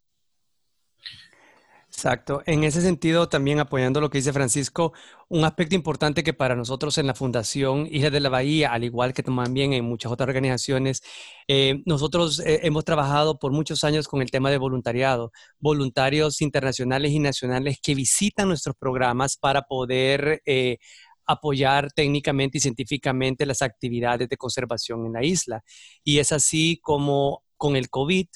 Exacto. 1.99 2.41
En 2.45 2.63
ese 2.63 2.81
sentido, 2.81 3.27
también 3.27 3.59
apoyando 3.59 3.99
lo 3.99 4.09
que 4.09 4.19
dice 4.19 4.31
Francisco, 4.31 4.93
un 5.27 5.43
aspecto 5.43 5.75
importante 5.75 6.23
que 6.23 6.33
para 6.33 6.55
nosotros 6.55 6.97
en 6.97 7.07
la 7.07 7.13
Fundación 7.13 7.89
Islas 7.91 8.13
de 8.13 8.21
la 8.21 8.29
Bahía, 8.29 8.71
al 8.71 8.85
igual 8.85 9.13
que 9.13 9.21
también 9.21 9.73
en 9.73 9.83
muchas 9.83 10.09
otras 10.09 10.29
organizaciones, 10.29 11.01
eh, 11.49 11.83
nosotros 11.85 12.39
eh, 12.39 12.61
hemos 12.63 12.85
trabajado 12.85 13.37
por 13.37 13.51
muchos 13.51 13.83
años 13.83 14.07
con 14.07 14.21
el 14.21 14.31
tema 14.31 14.49
de 14.49 14.57
voluntariado, 14.57 15.33
voluntarios 15.59 16.41
internacionales 16.41 17.11
y 17.11 17.19
nacionales 17.19 17.79
que 17.83 17.95
visitan 17.95 18.47
nuestros 18.47 18.77
programas 18.77 19.35
para 19.35 19.63
poder 19.63 20.41
eh, 20.45 20.77
apoyar 21.25 21.91
técnicamente 21.91 22.59
y 22.59 22.61
científicamente 22.61 23.45
las 23.45 23.61
actividades 23.61 24.29
de 24.29 24.37
conservación 24.37 25.05
en 25.05 25.11
la 25.11 25.25
isla. 25.25 25.65
Y 26.05 26.19
es 26.19 26.31
así 26.31 26.79
como 26.81 27.43
con 27.57 27.75
el 27.75 27.89
COVID 27.89 28.27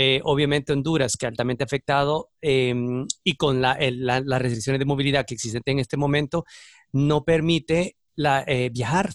eh, 0.00 0.20
obviamente 0.22 0.72
Honduras, 0.72 1.16
que 1.16 1.26
altamente 1.26 1.64
afectado, 1.64 2.30
em, 2.40 3.04
y 3.24 3.34
con 3.34 3.60
las 3.60 3.76
restricciones 4.40 4.78
de 4.78 4.84
movilidad 4.84 5.26
que 5.26 5.34
existen 5.34 5.60
en 5.66 5.80
este 5.80 5.96
momento, 5.96 6.44
no 6.92 7.24
permite 7.24 7.96
eh, 8.16 8.70
viajar 8.72 9.10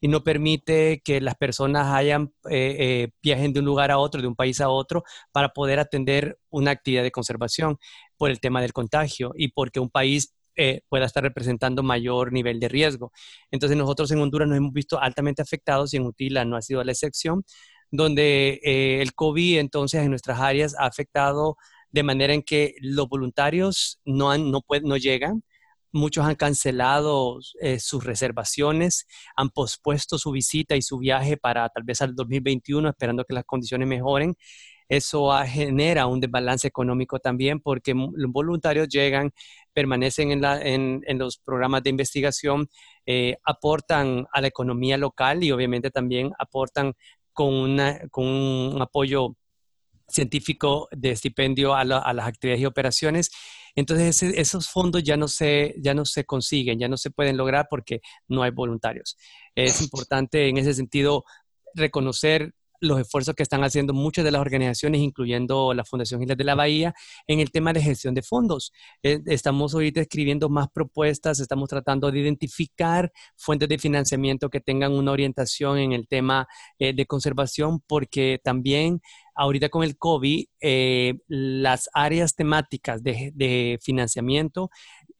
y 0.00 0.06
no 0.06 0.22
permite 0.22 1.02
que 1.04 1.20
las 1.20 1.34
personas 1.34 1.88
hayan, 1.92 2.32
eh, 2.48 3.08
viajen 3.20 3.52
de 3.52 3.58
un 3.58 3.66
lugar 3.66 3.90
a 3.90 3.98
otro, 3.98 4.22
de 4.22 4.28
un 4.28 4.36
país 4.36 4.60
a 4.60 4.68
otro, 4.68 5.02
para 5.32 5.48
poder 5.48 5.80
atender 5.80 6.38
una 6.50 6.70
actividad 6.70 7.02
de 7.02 7.10
conservación 7.10 7.76
por 8.16 8.30
el 8.30 8.38
tema 8.38 8.62
del 8.62 8.72
contagio 8.72 9.32
y 9.34 9.48
porque 9.48 9.80
un 9.80 9.90
país 9.90 10.36
pueda 10.88 11.06
estar 11.06 11.22
representando 11.22 11.84
mayor 11.84 12.32
nivel 12.32 12.58
de 12.58 12.68
riesgo. 12.68 13.12
Entonces 13.52 13.76
nosotros 13.76 14.10
en 14.10 14.20
Honduras 14.20 14.48
nos 14.48 14.58
hemos 14.58 14.72
visto 14.72 15.00
altamente 15.00 15.40
afectados 15.40 15.94
y 15.94 15.98
en 15.98 16.06
Utila 16.06 16.44
no 16.44 16.56
ha 16.56 16.62
sido 16.62 16.82
la 16.82 16.90
excepción 16.90 17.44
donde 17.90 18.60
eh, 18.62 19.00
el 19.02 19.14
COVID 19.14 19.58
entonces 19.58 20.02
en 20.02 20.10
nuestras 20.10 20.40
áreas 20.40 20.74
ha 20.78 20.86
afectado 20.86 21.56
de 21.90 22.02
manera 22.02 22.34
en 22.34 22.42
que 22.42 22.74
los 22.80 23.08
voluntarios 23.08 24.00
no, 24.04 24.36
no, 24.36 24.62
no 24.82 24.96
llegan, 24.96 25.42
muchos 25.92 26.24
han 26.24 26.34
cancelado 26.34 27.38
eh, 27.60 27.80
sus 27.80 28.04
reservaciones, 28.04 29.06
han 29.36 29.50
pospuesto 29.50 30.18
su 30.18 30.32
visita 30.32 30.76
y 30.76 30.82
su 30.82 30.98
viaje 30.98 31.36
para 31.36 31.68
tal 31.68 31.84
vez 31.84 32.02
al 32.02 32.14
2021, 32.14 32.88
esperando 32.90 33.24
que 33.24 33.34
las 33.34 33.44
condiciones 33.44 33.88
mejoren. 33.88 34.36
Eso 34.88 35.30
genera 35.44 36.06
un 36.06 36.18
desbalance 36.18 36.66
económico 36.66 37.18
también 37.18 37.60
porque 37.60 37.92
los 37.94 38.32
voluntarios 38.32 38.88
llegan, 38.88 39.32
permanecen 39.74 40.30
en, 40.42 41.18
los 41.18 41.36
programas 41.38 41.82
de 41.82 41.90
investigación, 41.90 42.68
eh, 43.04 43.36
aportan 43.44 44.26
a 44.32 44.40
la 44.40 44.48
economía 44.48 44.96
local 44.96 45.44
y 45.44 45.52
obviamente 45.52 45.90
también 45.90 46.32
aportan 46.38 46.94
con, 47.38 47.54
una, 47.54 48.00
con 48.10 48.26
un 48.26 48.82
apoyo 48.82 49.36
científico 50.08 50.88
de 50.90 51.12
estipendio 51.12 51.72
a, 51.72 51.84
las 51.84 52.26
actividades 52.26 52.62
y 52.62 52.66
operaciones. 52.66 53.30
Entonces 53.76 54.24
esos 54.24 54.68
fondos 54.68 55.04
ya 55.04 55.16
no, 55.16 55.28
se, 55.28 55.76
ya 55.78 55.94
no 55.94 56.04
se 56.04 56.24
consiguen, 56.24 56.80
ya 56.80 56.88
no 56.88 56.96
se 56.96 57.12
pueden 57.12 57.36
lograr 57.36 57.68
porque 57.70 58.00
no 58.26 58.42
hay 58.42 58.50
voluntarios. 58.50 59.16
Es 59.54 59.80
importante 59.80 60.48
en 60.48 60.56
ese 60.56 60.74
sentido 60.74 61.24
reconocer 61.74 62.54
los 62.80 63.00
esfuerzos 63.00 63.34
que 63.34 63.42
están 63.42 63.64
haciendo 63.64 63.92
muchas 63.92 64.24
de 64.24 64.30
las 64.30 64.40
organizaciones, 64.40 65.00
incluyendo 65.00 65.74
la 65.74 65.84
Fundación 65.84 66.22
Islas 66.22 66.38
de 66.38 66.44
la 66.44 66.54
Bahía, 66.54 66.94
en 67.26 67.40
el 67.40 67.50
tema 67.50 67.72
de 67.72 67.82
gestión 67.82 68.14
de 68.14 68.22
fondos. 68.22 68.72
Eh, 69.02 69.20
estamos 69.26 69.74
ahorita 69.74 70.00
escribiendo 70.00 70.48
más 70.48 70.68
propuestas, 70.68 71.40
estamos 71.40 71.68
tratando 71.68 72.10
de 72.10 72.20
identificar 72.20 73.12
fuentes 73.36 73.68
de 73.68 73.78
financiamiento 73.78 74.50
que 74.50 74.60
tengan 74.60 74.92
una 74.92 75.12
orientación 75.12 75.78
en 75.78 75.92
el 75.92 76.06
tema 76.08 76.46
eh, 76.78 76.92
de 76.94 77.06
conservación, 77.06 77.80
porque 77.86 78.40
también 78.42 79.00
ahorita 79.34 79.68
con 79.68 79.84
el 79.84 79.96
COVID, 79.96 80.46
eh, 80.60 81.14
las 81.28 81.88
áreas 81.92 82.34
temáticas 82.34 83.02
de, 83.02 83.32
de 83.34 83.78
financiamiento 83.82 84.70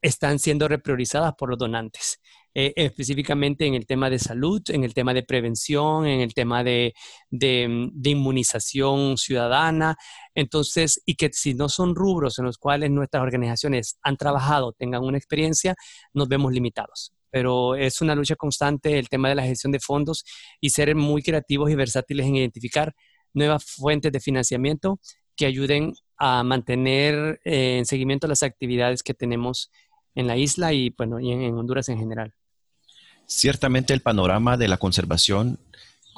están 0.01 0.39
siendo 0.39 0.67
repriorizadas 0.67 1.33
por 1.37 1.49
los 1.49 1.57
donantes. 1.57 2.19
Eh, 2.55 2.73
específicamente 2.75 3.67
en 3.67 3.75
el 3.75 3.85
tema 3.85 4.09
de 4.09 4.17
salud, 4.17 4.61
en 4.69 4.83
el 4.83 4.95
tema 4.95 5.13
de 5.13 5.21
prevención, 5.21 6.07
en 6.07 6.19
el 6.19 6.33
tema 6.33 6.63
de, 6.63 6.95
de, 7.29 7.69
inmunización 8.09 9.17
ciudadana. 9.17 9.95
Entonces, 10.33 10.99
y 11.05 11.13
que 11.13 11.29
si 11.31 11.53
no 11.53 11.69
son 11.69 11.93
rubros 11.93 12.39
en 12.39 12.45
los 12.45 12.57
cuales 12.57 12.89
nuestras 12.89 13.21
organizaciones 13.21 13.99
han 14.01 14.17
trabajado, 14.17 14.73
tengan 14.73 15.03
una 15.03 15.17
experiencia, 15.19 15.75
nos 16.11 16.27
vemos 16.27 16.51
limitados. 16.51 17.13
Pero 17.29 17.75
es 17.75 18.01
una 18.01 18.15
lucha 18.15 18.35
constante 18.35 18.97
el 18.97 19.09
tema 19.09 19.29
de 19.29 19.35
la 19.35 19.43
gestión 19.43 19.71
de 19.71 19.79
fondos 19.79 20.25
y 20.59 20.71
ser 20.71 20.95
muy 20.95 21.21
creativos 21.21 21.69
y 21.69 21.75
versátiles 21.75 22.25
en 22.25 22.35
identificar 22.35 22.95
nuevas 23.31 23.63
fuentes 23.63 24.11
de 24.11 24.19
financiamiento 24.19 24.99
que 25.35 25.45
ayuden 25.45 25.93
a 26.17 26.43
mantener 26.43 27.39
eh, 27.45 27.77
en 27.77 27.85
seguimiento 27.85 28.27
las 28.27 28.41
actividades 28.41 29.03
que 29.03 29.13
tenemos 29.13 29.71
en 30.15 30.27
la 30.27 30.37
isla 30.37 30.73
y, 30.73 30.89
bueno, 30.97 31.19
y 31.19 31.31
en 31.31 31.53
Honduras 31.53 31.89
en 31.89 31.99
general. 31.99 32.33
Ciertamente 33.25 33.93
el 33.93 34.01
panorama 34.01 34.57
de 34.57 34.67
la 34.67 34.77
conservación, 34.77 35.59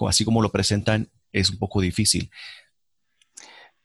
así 0.07 0.25
como 0.25 0.41
lo 0.41 0.49
presentan, 0.49 1.09
es 1.31 1.49
un 1.49 1.57
poco 1.57 1.81
difícil. 1.81 2.31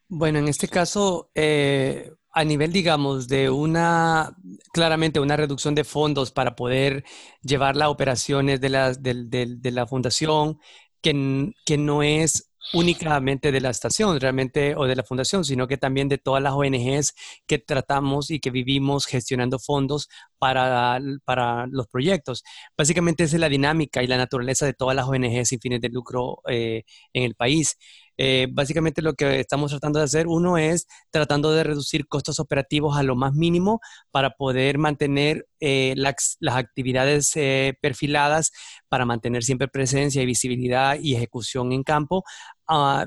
Bueno, 0.09 0.39
en 0.39 0.49
este 0.49 0.69
caso, 0.69 1.31
eh, 1.35 2.13
a 2.33 2.45
nivel, 2.45 2.73
digamos, 2.73 3.29
de 3.29 3.51
una, 3.51 4.37
claramente 4.73 5.19
una 5.21 5.37
reducción 5.37 5.75
de 5.75 5.85
fondos 5.85 6.31
para 6.31 6.55
poder 6.55 7.05
llevar 7.43 7.77
las 7.77 7.89
operaciones 7.89 8.61
de 8.61 8.69
la, 8.69 8.93
de, 8.93 9.71
la 9.73 9.87
fundación, 9.87 10.59
que, 11.01 11.53
que 11.65 11.79
no 11.79 12.03
es 12.03 12.46
únicamente 12.73 13.53
de 13.53 13.61
la 13.61 13.71
estación 13.71 14.19
realmente 14.21 14.75
o 14.77 14.85
de 14.87 14.97
la 14.97 15.05
fundación, 15.05 15.45
sino 15.45 15.67
que 15.67 15.79
también 15.79 16.09
de 16.09 16.19
todas 16.19 16.43
las 16.43 16.53
ONGs 16.53 17.15
que 17.47 17.59
tratamos 17.59 18.31
y 18.31 18.41
que 18.41 18.51
vivimos 18.51 19.07
gestionando 19.07 19.59
fondos 19.59 20.09
para, 20.39 20.99
para 21.25 21.67
los 21.69 21.87
proyectos. 21.89 22.43
Básicamente 22.77 23.25
esa 23.25 23.37
es 23.37 23.41
la 23.41 23.49
dinámica 23.49 24.03
y 24.03 24.07
la 24.07 24.17
naturaleza 24.17 24.67
de 24.67 24.75
todas 24.75 24.97
las 24.97 25.07
ONGs 25.07 25.49
sin 25.49 25.61
fines 25.61 25.81
de 25.81 25.89
lucro 25.89 26.41
eh, 26.49 26.83
en 27.13 27.25
el 27.25 27.35
país. 27.35 27.77
Eh, 28.19 28.49
básicamente 28.51 29.03
lo 29.03 29.15
que 29.15 29.41
estamos 29.41 29.71
tratando 29.71 29.99
de 29.99 30.07
hacer, 30.07 30.27
uno 30.27 30.59
es 30.59 30.87
tratando 31.11 31.53
de 31.53 31.65
reducir 31.65 32.07
costos 32.09 32.41
operativos 32.41 32.97
a 32.97 33.03
lo 33.03 33.17
más 33.17 33.35
mínimo 33.35 33.81
para 34.11 34.31
poder 34.31 34.79
mantener 34.79 35.47
eh, 35.61 35.95
las, 35.97 36.39
actividades 36.51 37.33
eh, 37.37 37.75
perfiladas, 37.81 38.53
para 38.89 39.05
mantener 39.05 39.45
siempre 39.45 39.69
presencia 39.69 40.23
y 40.23 40.27
visibilidad 40.27 40.99
y 41.01 41.15
ejecución 41.15 41.73
en 41.73 41.83
campo 41.83 42.25
a, 42.67 43.07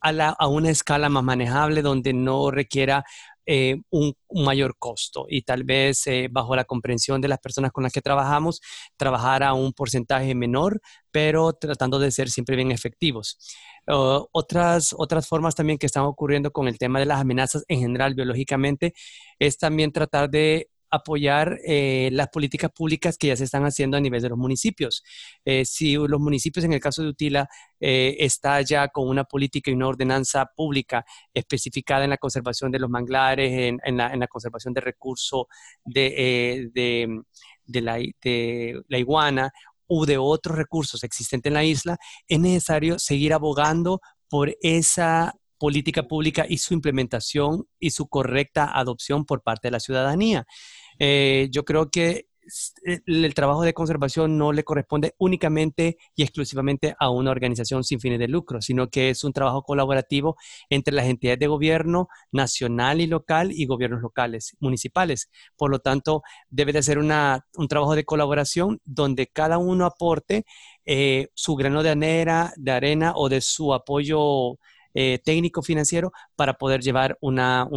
a, 0.00 0.46
una 0.48 0.70
escala 0.70 1.08
más 1.08 1.24
manejable 1.24 1.82
donde 1.82 2.12
no 2.12 2.50
requiera 2.50 3.04
eh, 3.50 3.80
un, 3.88 4.14
mayor 4.44 4.76
costo 4.78 5.24
y 5.26 5.40
tal 5.40 5.64
vez 5.64 6.06
eh, 6.06 6.28
bajo 6.30 6.54
la 6.54 6.64
comprensión 6.64 7.22
de 7.22 7.28
las 7.28 7.38
personas 7.38 7.72
con 7.72 7.82
las 7.82 7.92
que 7.94 8.02
trabajamos, 8.02 8.60
trabajar 8.98 9.42
a 9.42 9.54
un 9.54 9.72
porcentaje 9.72 10.34
menor, 10.34 10.82
pero 11.10 11.54
tratando 11.54 11.98
de 11.98 12.10
ser 12.10 12.28
siempre 12.28 12.56
bien 12.56 12.72
efectivos. 12.72 13.38
otras, 13.86 14.94
otras 14.98 15.26
formas 15.26 15.54
también 15.54 15.78
que 15.78 15.86
están 15.86 16.04
ocurriendo 16.04 16.50
con 16.52 16.68
el 16.68 16.76
tema 16.76 16.98
de 16.98 17.06
las 17.06 17.22
amenazas 17.22 17.64
en 17.68 17.80
general 17.80 18.14
biológicamente 18.14 18.92
es 19.38 19.56
también 19.56 19.92
tratar 19.92 20.28
de 20.28 20.68
apoyar 20.90 21.58
eh, 21.64 22.08
las 22.12 22.28
políticas 22.28 22.70
públicas 22.70 23.16
que 23.18 23.28
ya 23.28 23.36
se 23.36 23.44
están 23.44 23.64
haciendo 23.64 23.96
a 23.96 24.00
nivel 24.00 24.22
de 24.22 24.28
los 24.28 24.38
municipios. 24.38 25.02
Eh, 25.44 25.64
si 25.64 25.94
los 25.94 26.20
municipios, 26.20 26.64
en 26.64 26.72
el 26.72 26.80
caso 26.80 27.02
de 27.02 27.08
Utila, 27.08 27.48
eh, 27.80 28.16
está 28.18 28.60
ya 28.62 28.88
con 28.88 29.08
una 29.08 29.24
política 29.24 29.70
y 29.70 29.74
una 29.74 29.88
ordenanza 29.88 30.46
pública 30.56 31.04
especificada 31.32 32.04
en 32.04 32.10
la 32.10 32.18
conservación 32.18 32.70
de 32.70 32.78
los 32.78 32.90
manglares, 32.90 33.80
en, 33.84 33.96
la, 33.96 34.28
conservación 34.28 34.74
de 34.74 34.80
recursos 34.80 35.46
de, 35.84 36.70
la, 37.66 37.96
de 37.96 38.82
la 38.88 38.98
iguana 38.98 39.52
u 39.86 40.04
de 40.04 40.18
otros 40.18 40.56
recursos 40.56 41.02
existentes 41.04 41.50
en 41.50 41.54
la 41.54 41.64
isla, 41.64 41.98
es 42.26 42.38
necesario 42.38 42.98
seguir 42.98 43.32
abogando 43.32 44.00
por 44.28 44.54
esa 44.60 45.34
política 45.58 46.04
pública 46.04 46.46
y 46.48 46.58
su 46.58 46.74
implementación 46.74 47.66
y 47.78 47.90
su 47.90 48.08
correcta 48.08 48.70
adopción 48.78 49.24
por 49.24 49.42
parte 49.42 49.68
de 49.68 49.72
la 49.72 49.80
ciudadanía. 49.80 50.46
Eh, 50.98 51.48
yo 51.50 51.64
creo 51.64 51.90
que 51.90 52.28
eh, 52.84 53.00
el 53.06 53.34
trabajo 53.34 53.62
de 53.62 53.74
conservación 53.74 54.38
no 54.38 54.52
le 54.52 54.64
corresponde 54.64 55.14
únicamente 55.18 55.98
y 56.14 56.22
exclusivamente 56.22 56.94
a 56.98 57.10
una 57.10 57.30
organización 57.30 57.84
sin 57.84 58.00
fines 58.00 58.18
de 58.18 58.28
lucro, 58.28 58.62
sino 58.62 58.88
que 58.88 59.10
es 59.10 59.24
un 59.24 59.32
trabajo 59.32 59.62
colaborativo 59.62 60.36
entre 60.70 60.94
las 60.94 61.06
entidades 61.06 61.38
de 61.38 61.46
gobierno 61.46 62.08
nacional 62.32 63.00
y 63.00 63.06
local 63.06 63.52
y 63.52 63.66
gobiernos 63.66 64.00
locales, 64.00 64.56
municipales. 64.60 65.30
Por 65.56 65.70
lo 65.70 65.80
tanto, 65.80 66.22
debe 66.48 66.72
de 66.72 66.82
ser 66.82 66.98
un 66.98 67.68
trabajo 67.68 67.94
de 67.94 68.04
colaboración 68.04 68.80
donde 68.84 69.26
cada 69.26 69.58
uno 69.58 69.84
aporte 69.84 70.44
eh, 70.86 71.28
su 71.34 71.54
grano 71.54 71.82
de 71.82 71.90
arena, 71.90 72.52
de 72.56 72.72
arena 72.72 73.12
o 73.14 73.28
de 73.28 73.40
su 73.40 73.74
apoyo 73.74 74.58
eh, 75.00 75.20
técnico 75.24 75.62
financiero 75.62 76.10
para 76.34 76.54
poder 76.54 76.80
llevar 76.80 77.16
una, 77.20 77.68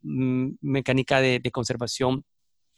mecánica 0.00 1.20
de, 1.20 1.50
conservación 1.52 2.24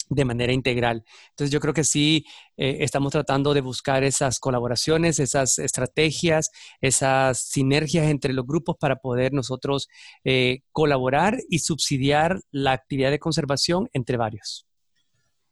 de 0.08 0.24
manera 0.24 0.52
integral. 0.52 1.04
Entonces 1.30 1.52
yo 1.52 1.60
creo 1.60 1.72
que 1.72 1.84
sí 1.84 2.26
eh, 2.56 2.78
estamos 2.80 3.12
tratando 3.12 3.54
de 3.54 3.60
buscar 3.60 4.02
esas 4.02 4.40
colaboraciones, 4.40 5.20
esas 5.20 5.60
estrategias, 5.60 6.50
esas 6.80 7.38
sinergias 7.38 8.10
entre 8.10 8.32
los 8.32 8.44
grupos 8.44 8.74
para 8.76 8.96
poder 8.96 9.32
nosotros 9.32 9.86
eh, 10.24 10.62
colaborar 10.72 11.38
y 11.48 11.60
subsidiar 11.60 12.40
la 12.50 12.72
actividad 12.72 13.12
de 13.12 13.20
conservación 13.20 13.88
entre 13.92 14.16
varios. 14.16 14.66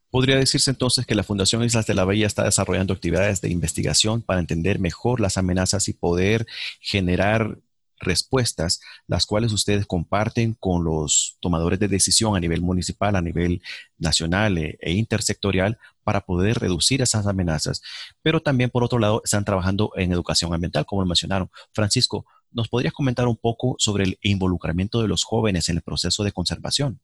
Podría 0.09 0.35
decirse 0.35 0.71
entonces 0.71 1.05
que 1.05 1.15
la 1.15 1.23
Fundación 1.23 1.63
Islas 1.63 1.87
de 1.87 1.93
la 1.93 2.03
Bahía 2.03 2.27
está 2.27 2.43
desarrollando 2.43 2.93
actividades 2.93 3.39
de 3.39 3.49
investigación 3.49 4.21
para 4.21 4.41
entender 4.41 4.79
mejor 4.79 5.21
las 5.21 5.37
amenazas 5.37 5.87
y 5.87 5.93
poder 5.93 6.45
generar 6.81 7.59
respuestas, 7.99 8.81
las 9.07 9.25
cuales 9.25 9.51
ustedes 9.51 9.85
comparten 9.85 10.55
con 10.59 10.83
los 10.83 11.37
tomadores 11.39 11.79
de 11.79 11.87
decisión 11.87 12.35
a 12.35 12.39
nivel 12.39 12.61
municipal, 12.61 13.15
a 13.15 13.21
nivel 13.21 13.61
nacional 13.97 14.57
e, 14.57 14.77
e, 14.81 14.93
intersectorial 14.93 15.77
para 16.03 16.21
poder 16.21 16.59
reducir 16.59 17.01
esas 17.01 17.27
amenazas. 17.27 17.81
Pero 18.21 18.41
también, 18.41 18.69
por 18.69 18.83
otro 18.83 18.99
lado, 18.99 19.21
están 19.23 19.45
trabajando 19.45 19.91
en 19.95 20.11
educación 20.11 20.53
ambiental, 20.53 20.85
como 20.85 21.01
lo 21.01 21.07
mencionaron. 21.07 21.49
Francisco, 21.73 22.25
¿nos 22.51 22.69
podrías 22.69 22.93
comentar 22.93 23.27
un 23.27 23.37
poco 23.37 23.75
sobre 23.79 24.03
el 24.03 24.19
involucramiento 24.21 25.01
de 25.01 25.07
los 25.07 25.23
jóvenes 25.23 25.69
en 25.69 25.77
el 25.77 25.81
proceso 25.81 26.23
de 26.23 26.31
conservación? 26.31 26.99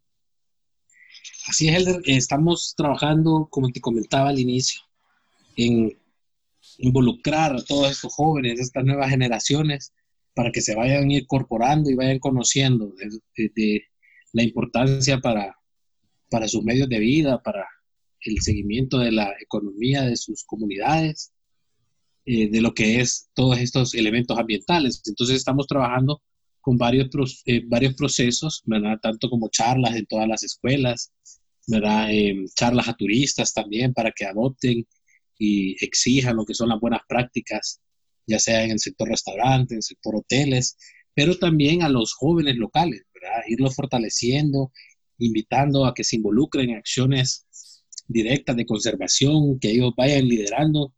Así 1.48 1.70
es, 1.70 1.88
Estamos 2.06 2.74
trabajando, 2.76 3.48
como 3.50 3.70
te 3.72 3.82
comentaba 3.82 4.30
al 4.30 4.40
inicio, 4.40 4.82
en 5.56 5.98
involucrar 6.78 7.56
a 7.56 7.64
todos 7.64 7.92
estos 7.92 8.14
jóvenes, 8.14 8.60
estas 8.60 8.84
nuevas 8.84 9.10
generaciones, 9.10 9.94
para 10.34 10.52
que 10.52 10.62
se 10.62 10.76
vayan 10.76 11.12
incorporando 11.12 11.90
y 11.90 11.96
vayan 11.96 12.20
conociendo 12.20 12.94
de, 13.36 13.82
la 14.34 14.44
importancia 14.44 15.20
para, 15.20 15.56
para 16.30 16.48
sus 16.48 16.64
medios 16.64 16.88
de 16.88 17.00
vida, 17.00 17.42
para 17.44 17.68
el 18.22 18.40
seguimiento 18.42 19.00
de 19.00 19.12
la 19.12 19.34
economía 19.42 20.04
de 20.04 20.16
sus 20.16 20.44
comunidades, 20.46 21.34
eh, 22.26 22.50
de 22.50 22.62
lo 22.62 22.74
que 22.74 23.02
es 23.02 23.30
todos 23.34 23.58
estos 23.60 23.94
elementos 23.94 24.38
ambientales. 24.38 25.02
Entonces 25.06 25.38
estamos 25.38 25.68
trabajando 25.68 26.22
con 26.62 26.78
varios, 26.78 27.10
eh, 27.46 27.64
varios 27.66 27.96
procesos, 27.96 28.64
tanto 29.02 29.30
como 29.30 29.50
charlas 29.50 29.96
en 29.96 30.06
todas 30.06 30.28
las 30.28 30.44
escuelas. 30.44 31.12
Eh, 31.68 32.46
charlas 32.56 32.88
a 32.90 32.94
turistas 32.96 33.54
también 33.54 33.94
para 33.94 34.12
que 34.12 34.26
adopten 34.26 34.86
y 35.38 35.84
exijan 35.84 36.36
lo 36.36 36.46
que 36.46 36.54
son 36.54 36.70
las 36.70 36.80
buenas 36.80 37.02
prácticas 37.08 37.80
ya 38.32 38.40
sea 38.40 38.64
en 38.64 38.72
el 38.72 38.80
sector 38.80 39.10
restaurante, 39.10 39.74
en 39.74 39.78
el 39.80 39.84
sector 39.84 40.16
hoteles, 40.16 40.78
pero 41.14 41.38
también 41.38 41.84
a 41.84 41.90
los 41.90 42.14
jóvenes 42.14 42.56
locales, 42.56 43.04
¿verdad? 43.14 43.42
Irlos 43.48 43.76
fortaleciendo, 43.76 44.72
invitando 45.18 45.86
a 45.86 45.94
que 45.94 46.04
se 46.04 46.16
involucren 46.16 46.70
en 46.70 46.78
acciones 46.78 47.46
directas 48.08 48.56
de 48.56 48.66
conservación, 48.66 49.60
que 49.60 49.72
ellos 49.72 49.94
vayan 49.96 50.28
liderando, 50.28 50.94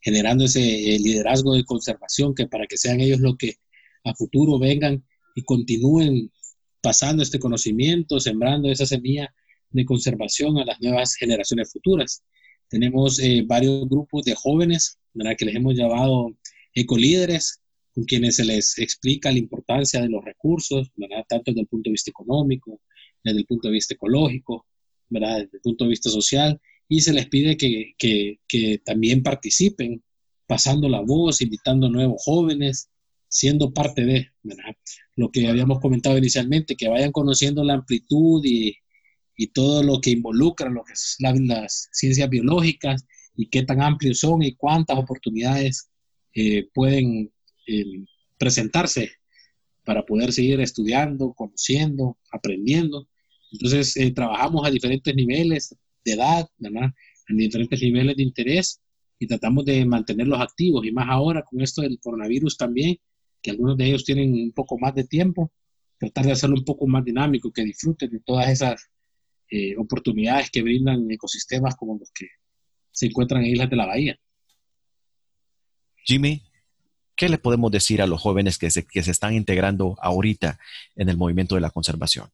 generando 0.00 0.44
ese 0.44 0.62
eh, 0.62 0.98
liderazgo 0.98 1.54
de 1.54 1.64
conservación, 1.64 2.34
que 2.34 2.46
para 2.46 2.66
que 2.66 2.76
sean 2.76 3.00
ellos 3.00 3.20
los 3.20 3.36
que 3.36 3.56
a 4.04 4.14
futuro 4.14 4.58
vengan 4.58 5.04
y 5.34 5.42
continúen 5.42 6.32
pasando 6.80 7.22
este 7.22 7.38
conocimiento, 7.38 8.20
sembrando 8.20 8.70
esa 8.70 8.86
semilla 8.86 9.34
de 9.70 9.84
conservación 9.84 10.58
a 10.58 10.64
las 10.64 10.80
nuevas 10.80 11.14
generaciones 11.14 11.70
futuras. 11.72 12.22
Tenemos 12.68 13.18
eh, 13.18 13.42
varios 13.46 13.88
grupos 13.88 14.24
de 14.24 14.34
jóvenes, 14.34 14.98
¿verdad? 15.14 15.36
que 15.38 15.46
les 15.46 15.56
hemos 15.56 15.74
llamado 15.74 16.34
ecolíderes, 16.74 17.60
con 17.94 18.04
quienes 18.04 18.36
se 18.36 18.44
les 18.44 18.78
explica 18.78 19.32
la 19.32 19.38
importancia 19.38 20.00
de 20.00 20.08
los 20.08 20.24
recursos, 20.24 20.90
tanto 21.28 21.50
desde 21.50 21.62
el 21.62 21.66
punto 21.66 21.88
de 21.88 21.92
vista 21.92 22.10
económico, 22.10 22.80
desde 23.24 23.40
el 23.40 23.46
punto 23.46 23.68
de 23.68 23.74
vista 23.74 23.94
ecológico, 23.94 24.66
¿verdad? 25.08 25.38
desde 25.38 25.56
el 25.56 25.60
punto 25.60 25.84
de 25.84 25.90
vista 25.90 26.10
social, 26.10 26.60
y 26.88 27.00
se 27.00 27.12
les 27.12 27.28
pide 27.28 27.56
que, 27.56 27.94
que, 27.98 28.38
que 28.46 28.78
también 28.84 29.22
participen, 29.22 30.02
pasando 30.46 30.88
la 30.88 31.00
voz, 31.00 31.42
invitando 31.42 31.90
nuevos 31.90 32.22
jóvenes, 32.24 32.88
siendo 33.28 33.72
parte 33.72 34.04
de, 34.04 34.28
¿verdad? 34.42 34.74
lo 35.16 35.30
que 35.30 35.46
habíamos 35.46 35.80
comentado 35.80 36.16
inicialmente, 36.16 36.76
que 36.76 36.88
vayan 36.88 37.12
conociendo 37.12 37.62
la 37.64 37.74
amplitud 37.74 38.42
y, 38.44 38.74
y 39.38 39.46
todo 39.48 39.82
lo 39.82 40.00
que 40.00 40.10
involucra 40.10 40.68
lo 40.68 40.84
que 40.84 40.92
es 40.92 41.16
las 41.18 41.88
ciencias 41.92 42.28
biológicas 42.28 43.04
y 43.36 43.48
qué 43.48 43.62
tan 43.62 43.80
amplios 43.80 44.18
son 44.18 44.42
y 44.42 44.54
cuántas 44.54 44.98
oportunidades 44.98 45.88
eh, 46.34 46.68
pueden 46.72 47.32
eh, 47.66 48.04
presentarse 48.38 49.10
para 49.84 50.04
poder 50.04 50.32
seguir 50.32 50.60
estudiando, 50.60 51.32
conociendo, 51.32 52.18
aprendiendo. 52.30 53.08
Entonces, 53.52 53.96
eh, 53.96 54.10
trabajamos 54.12 54.66
a 54.66 54.70
diferentes 54.70 55.14
niveles 55.14 55.74
de 56.04 56.12
edad, 56.12 56.48
¿verdad? 56.58 56.90
En 57.28 57.38
diferentes 57.38 57.80
niveles 57.80 58.16
de 58.16 58.22
interés 58.22 58.80
y 59.18 59.26
tratamos 59.26 59.64
de 59.64 59.84
mantenerlos 59.84 60.40
activos 60.40 60.84
y 60.86 60.92
más 60.92 61.06
ahora 61.08 61.42
con 61.42 61.60
esto 61.60 61.82
del 61.82 61.98
coronavirus 61.98 62.56
también, 62.56 62.96
que 63.42 63.50
algunos 63.50 63.76
de 63.76 63.86
ellos 63.86 64.04
tienen 64.04 64.32
un 64.32 64.52
poco 64.52 64.78
más 64.78 64.94
de 64.94 65.04
tiempo, 65.04 65.50
tratar 65.98 66.26
de 66.26 66.32
hacerlo 66.32 66.56
un 66.56 66.64
poco 66.64 66.86
más 66.86 67.04
dinámico, 67.04 67.50
que 67.52 67.64
disfruten 67.64 68.10
de 68.10 68.20
todas 68.20 68.48
esas 68.48 68.90
oportunidades 69.78 70.50
que 70.50 70.62
brindan 70.62 71.10
ecosistemas 71.10 71.74
como 71.74 71.98
los 71.98 72.10
que 72.12 72.26
se 72.90 73.06
encuentran 73.06 73.42
en 73.42 73.52
Islas 73.52 73.70
de 73.70 73.76
la 73.76 73.86
Bahía. 73.86 74.20
Jimmy, 76.08 76.42
¿qué 77.14 77.28
le 77.28 77.36
podemos 77.36 77.70
decir 77.70 78.00
a 78.00 78.06
los 78.06 78.22
jóvenes 78.22 78.56
que 78.56 78.70
se, 78.70 78.86
que 78.86 79.02
se 79.02 79.10
están 79.10 79.34
integrando 79.34 79.94
ahorita 80.00 80.58
en 80.96 81.10
el 81.10 81.18
movimiento 81.18 81.54
de 81.54 81.60
la 81.60 81.68
conservación? 81.68 82.30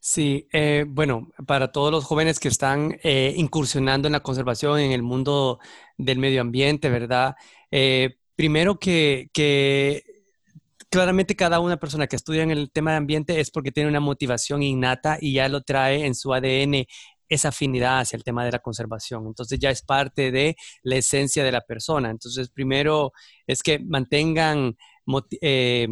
Sí, 0.00 0.48
eh, 0.52 0.84
bueno, 0.88 1.30
para 1.46 1.70
todos 1.70 1.92
los 1.92 2.04
jóvenes 2.04 2.40
que 2.40 2.48
están 2.48 2.98
eh, 3.04 3.32
incursionando 3.36 4.08
en 4.08 4.12
la 4.12 4.20
conservación, 4.20 4.80
en 4.80 4.90
el 4.90 5.04
mundo 5.04 5.60
del 5.96 6.18
medio 6.18 6.40
ambiente, 6.40 6.90
¿verdad? 6.90 7.36
Eh, 7.70 8.16
primero 8.34 8.80
que, 8.80 9.30
que, 9.32 10.02
claramente 10.90 11.36
cada 11.36 11.60
una 11.60 11.76
persona 11.76 12.08
que 12.08 12.16
estudia 12.16 12.42
en 12.42 12.50
el 12.50 12.70
tema 12.70 12.90
de 12.90 12.96
ambiente 12.96 13.40
es 13.40 13.50
porque 13.50 13.72
tiene 13.72 13.88
una 13.88 14.00
motivación 14.00 14.62
innata 14.62 15.18
y 15.20 15.34
ya 15.34 15.48
lo 15.48 15.62
trae 15.62 16.04
en 16.04 16.14
su 16.16 16.34
ADN 16.34 16.86
esa 17.28 17.48
afinidad 17.48 18.00
hacia 18.00 18.16
el 18.16 18.24
tema 18.24 18.44
de 18.44 18.52
la 18.52 18.58
conservación. 18.58 19.26
Entonces 19.26 19.58
ya 19.58 19.70
es 19.70 19.82
parte 19.82 20.30
de 20.30 20.56
la 20.82 20.96
esencia 20.96 21.44
de 21.44 21.52
la 21.52 21.62
persona. 21.62 22.10
Entonces, 22.10 22.50
primero 22.50 23.12
es 23.46 23.62
que 23.62 23.78
mantengan 23.78 24.76
eh, 25.40 25.88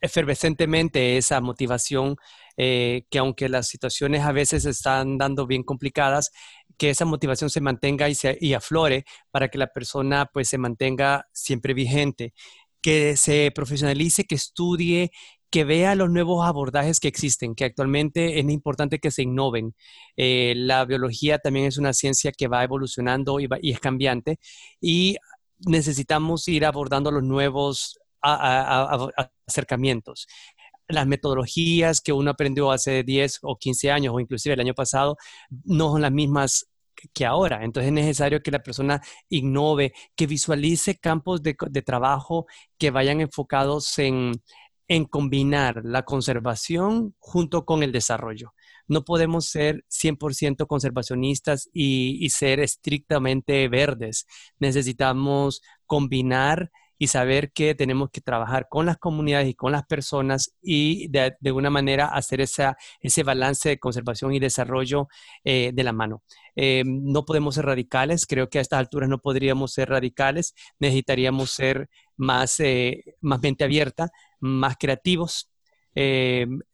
esa 0.00 1.40
motivación, 1.40 2.16
eh, 2.56 3.02
que 3.10 3.18
aunque 3.18 3.48
las 3.48 3.68
situaciones 3.68 4.22
a 4.22 4.32
veces 4.32 4.64
están 4.64 5.18
dando 5.18 5.46
bien 5.46 5.62
complicadas, 5.62 6.30
que 6.78 6.90
esa 6.90 7.04
motivación 7.04 7.50
se 7.50 7.60
mantenga 7.60 8.08
y, 8.08 8.14
se, 8.14 8.38
y 8.40 8.54
aflore 8.54 9.04
para 9.30 9.48
que 9.48 9.58
la 9.58 9.66
persona 9.66 10.26
pues 10.32 10.48
se 10.48 10.58
mantenga 10.58 11.26
siempre 11.32 11.74
vigente, 11.74 12.32
que 12.80 13.16
se 13.16 13.52
profesionalice, 13.54 14.24
que 14.24 14.36
estudie, 14.36 15.10
que 15.50 15.64
vea 15.64 15.94
los 15.94 16.10
nuevos 16.10 16.46
abordajes 16.46 17.00
que 17.00 17.08
existen, 17.08 17.54
que 17.54 17.64
actualmente 17.64 18.38
es 18.38 18.48
importante 18.48 18.98
que 18.98 19.10
se 19.10 19.22
innoven. 19.22 19.74
Eh, 20.16 20.54
la 20.56 20.84
biología 20.84 21.38
también 21.38 21.66
es 21.66 21.78
una 21.78 21.92
ciencia 21.92 22.32
que 22.32 22.48
va 22.48 22.64
evolucionando 22.64 23.40
y, 23.40 23.48
y 23.62 23.72
es 23.72 23.80
cambiante 23.80 24.38
y 24.80 25.16
necesitamos 25.66 26.48
ir 26.48 26.64
abordando 26.64 27.10
los 27.10 27.22
nuevos 27.22 27.98
acercamientos 29.46 30.26
las 30.88 31.06
metodologías 31.06 32.00
que 32.00 32.12
uno 32.12 32.32
aprendió 32.32 32.70
hace 32.70 33.02
10 33.04 33.38
o 33.42 33.56
15 33.56 33.90
años 33.90 34.14
o 34.14 34.20
inclusive 34.20 34.54
el 34.54 34.60
año 34.60 34.74
pasado 34.74 35.16
no 35.64 35.92
son 35.92 36.02
las 36.02 36.12
mismas 36.12 36.66
que 37.14 37.24
ahora. 37.26 37.64
Entonces 37.64 37.88
es 37.88 37.92
necesario 37.94 38.42
que 38.42 38.50
la 38.50 38.62
persona 38.62 39.00
innove, 39.28 39.92
que 40.16 40.26
visualice 40.26 40.98
campos 40.98 41.42
de, 41.42 41.54
trabajo 41.82 42.46
que 42.78 42.90
vayan 42.90 43.20
enfocados 43.20 43.98
en, 43.98 44.32
combinar 45.04 45.82
la 45.84 46.02
conservación 46.02 47.14
junto 47.20 47.64
con 47.64 47.82
el 47.82 47.92
desarrollo. 47.92 48.54
No 48.88 49.04
podemos 49.04 49.46
ser 49.46 49.84
100% 49.88 50.66
conservacionistas 50.66 51.70
y, 51.72 52.28
ser 52.30 52.58
estrictamente 52.58 53.68
verdes. 53.68 54.26
Necesitamos 54.58 55.62
combinar 55.86 56.72
y 56.98 57.06
saber 57.06 57.52
que 57.52 57.74
tenemos 57.76 58.10
que 58.10 58.20
trabajar 58.20 58.66
con 58.68 58.84
las 58.84 58.98
comunidades 58.98 59.48
y 59.48 59.54
con 59.54 59.72
las 59.72 59.86
personas 59.86 60.54
y 60.60 61.08
de, 61.08 61.34
de 61.40 61.52
una 61.52 61.70
manera 61.70 62.06
hacer 62.06 62.40
esa, 62.40 62.76
ese 63.00 63.22
balance 63.22 63.68
de 63.68 63.78
conservación 63.78 64.34
y 64.34 64.40
desarrollo 64.40 65.08
eh, 65.44 65.70
de 65.72 65.84
la 65.84 65.92
mano. 65.92 66.22
Eh, 66.56 66.82
no 66.84 67.24
podemos 67.24 67.54
ser 67.54 67.64
radicales, 67.66 68.26
creo 68.26 68.50
que 68.50 68.58
a 68.58 68.60
estas 68.60 68.80
alturas 68.80 69.08
no 69.08 69.18
podríamos 69.18 69.72
ser 69.72 69.88
radicales, 69.88 70.54
necesitaríamos 70.78 71.52
ser 71.52 71.88
más, 72.16 72.60
eh, 72.60 73.16
más 73.20 73.40
mente 73.40 73.64
abierta, 73.64 74.10
más 74.40 74.76
creativos, 74.78 75.50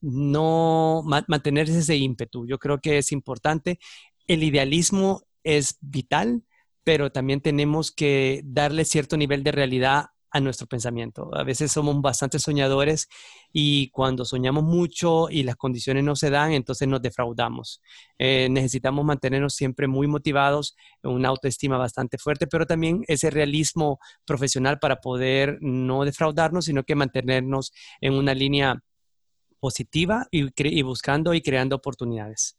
no 0.01 1.03
mantener 1.05 1.69
ese 1.69 1.97
ímpetu. 1.97 2.47
Yo 2.47 2.59
creo 2.59 2.81
que 2.81 2.99
es 2.99 3.13
importante. 3.13 3.79
El 4.27 4.43
idealismo 4.43 5.23
es 5.45 5.77
vital, 5.81 6.43
pero 6.85 7.11
también 7.11 7.41
tenemos 7.41 7.93
que 7.93 8.43
darle 8.45 8.85
cierto 8.85 9.17
nivel 9.17 9.43
de 9.43 9.53
realidad 9.53 10.07
a 10.31 10.41
nuestro 10.41 10.67
pensamiento. 10.67 11.31
A 11.35 11.45
veces 11.45 11.73
somos 11.73 12.01
bastante 12.01 12.39
soñadores 12.39 13.09
y 13.53 13.91
cuando 13.91 14.25
soñamos 14.25 14.65
mucho 14.65 15.31
y 15.31 15.43
las 15.43 15.57
condiciones 15.57 16.05
no 16.05 16.17
se 16.17 16.31
dan, 16.31 16.53
entonces 16.53 16.89
nos 16.89 17.01
defraudamos. 17.01 17.81
Eh, 18.19 18.49
necesitamos 18.51 19.05
mantenernos 19.05 19.55
siempre 19.55 19.87
muy 19.87 20.07
motivados, 20.07 20.77
una 21.03 21.29
autoestima 21.29 21.79
bastante 21.79 22.19
fuerte, 22.19 22.47
pero 22.47 22.67
también 22.67 23.05
ese 23.09 23.31
realismo 23.31 23.99
profesional 24.25 24.79
para 24.79 24.97
poder 24.97 25.59
no 25.61 26.05
defraudarnos, 26.05 26.67
sino 26.67 26.83
que 26.85 26.95
mantenernos 26.95 27.73
en 28.01 28.15
una 28.15 28.35
línea 28.35 28.83
positiva 29.61 30.27
y, 30.31 30.83
buscando 30.83 31.35
y 31.35 31.41
creando 31.43 31.77
oportunidades. 31.77 32.57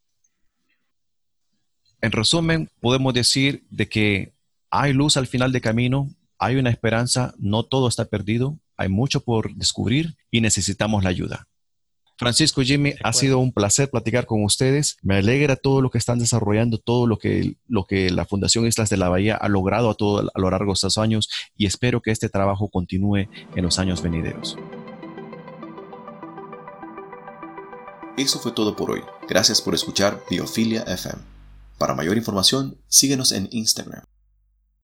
En 2.02 2.12
resumen, 2.12 2.70
podemos 2.80 3.14
decir 3.14 3.66
de 3.70 3.88
que 3.88 4.34
hay 4.70 4.94
luz 4.94 5.18
al 5.18 5.28
final 5.28 5.52
del 5.52 5.62
camino, 5.62 6.10
hay 6.40 6.56
una 6.56 6.70
esperanza, 6.70 7.34
no 7.38 7.64
todo 7.64 7.88
está 7.88 8.06
perdido, 8.06 8.60
hay 8.76 8.90
mucho 8.90 9.22
por 9.22 9.56
descubrir 9.56 10.18
y 10.32 10.42
necesitamos 10.42 11.04
la 11.04 11.10
ayuda. 11.10 11.48
Francisco 12.20 12.64
Jimmy, 12.64 12.96
ha 13.04 13.14
sido 13.14 13.38
un 13.38 13.52
placer 13.52 13.92
platicar 13.92 14.26
con 14.26 14.44
ustedes. 14.44 14.98
Me 15.04 15.18
alegra 15.18 15.56
todo 15.56 15.82
lo 15.82 15.92
que 15.92 16.00
están 16.00 16.18
desarrollando, 16.18 16.80
todo 16.80 17.06
lo 17.06 17.20
que, 17.20 17.58
lo 17.68 17.86
que 17.86 18.10
la 18.10 18.26
Fundación 18.26 18.66
Islas 18.66 18.90
de 18.90 18.98
la 18.98 19.08
Bahía 19.08 19.36
ha 19.36 19.48
logrado 19.50 19.92
a, 19.92 19.94
todo, 19.94 20.28
a 20.34 20.40
lo 20.40 20.50
largo 20.50 20.72
de 20.72 20.74
estos 20.74 20.98
años 20.98 21.30
y 21.56 21.68
espero 21.68 22.02
que 22.02 22.10
este 22.10 22.28
trabajo 22.28 22.70
continúe 22.70 23.28
en 23.56 23.64
los 23.64 23.78
años 23.78 24.02
venideros. 24.02 24.58
Eso 28.18 28.40
fue 28.40 28.52
todo 28.52 28.76
por 28.76 28.90
hoy. 28.90 29.02
Gracias 29.30 29.62
por 29.62 29.76
escuchar 29.76 30.24
Biofilia 30.28 30.82
FM. 30.82 31.22
Para 31.78 31.94
mayor 31.94 32.18
información, 32.18 32.80
síguenos 32.88 33.32
en 33.32 33.48
Instagram. 33.52 34.04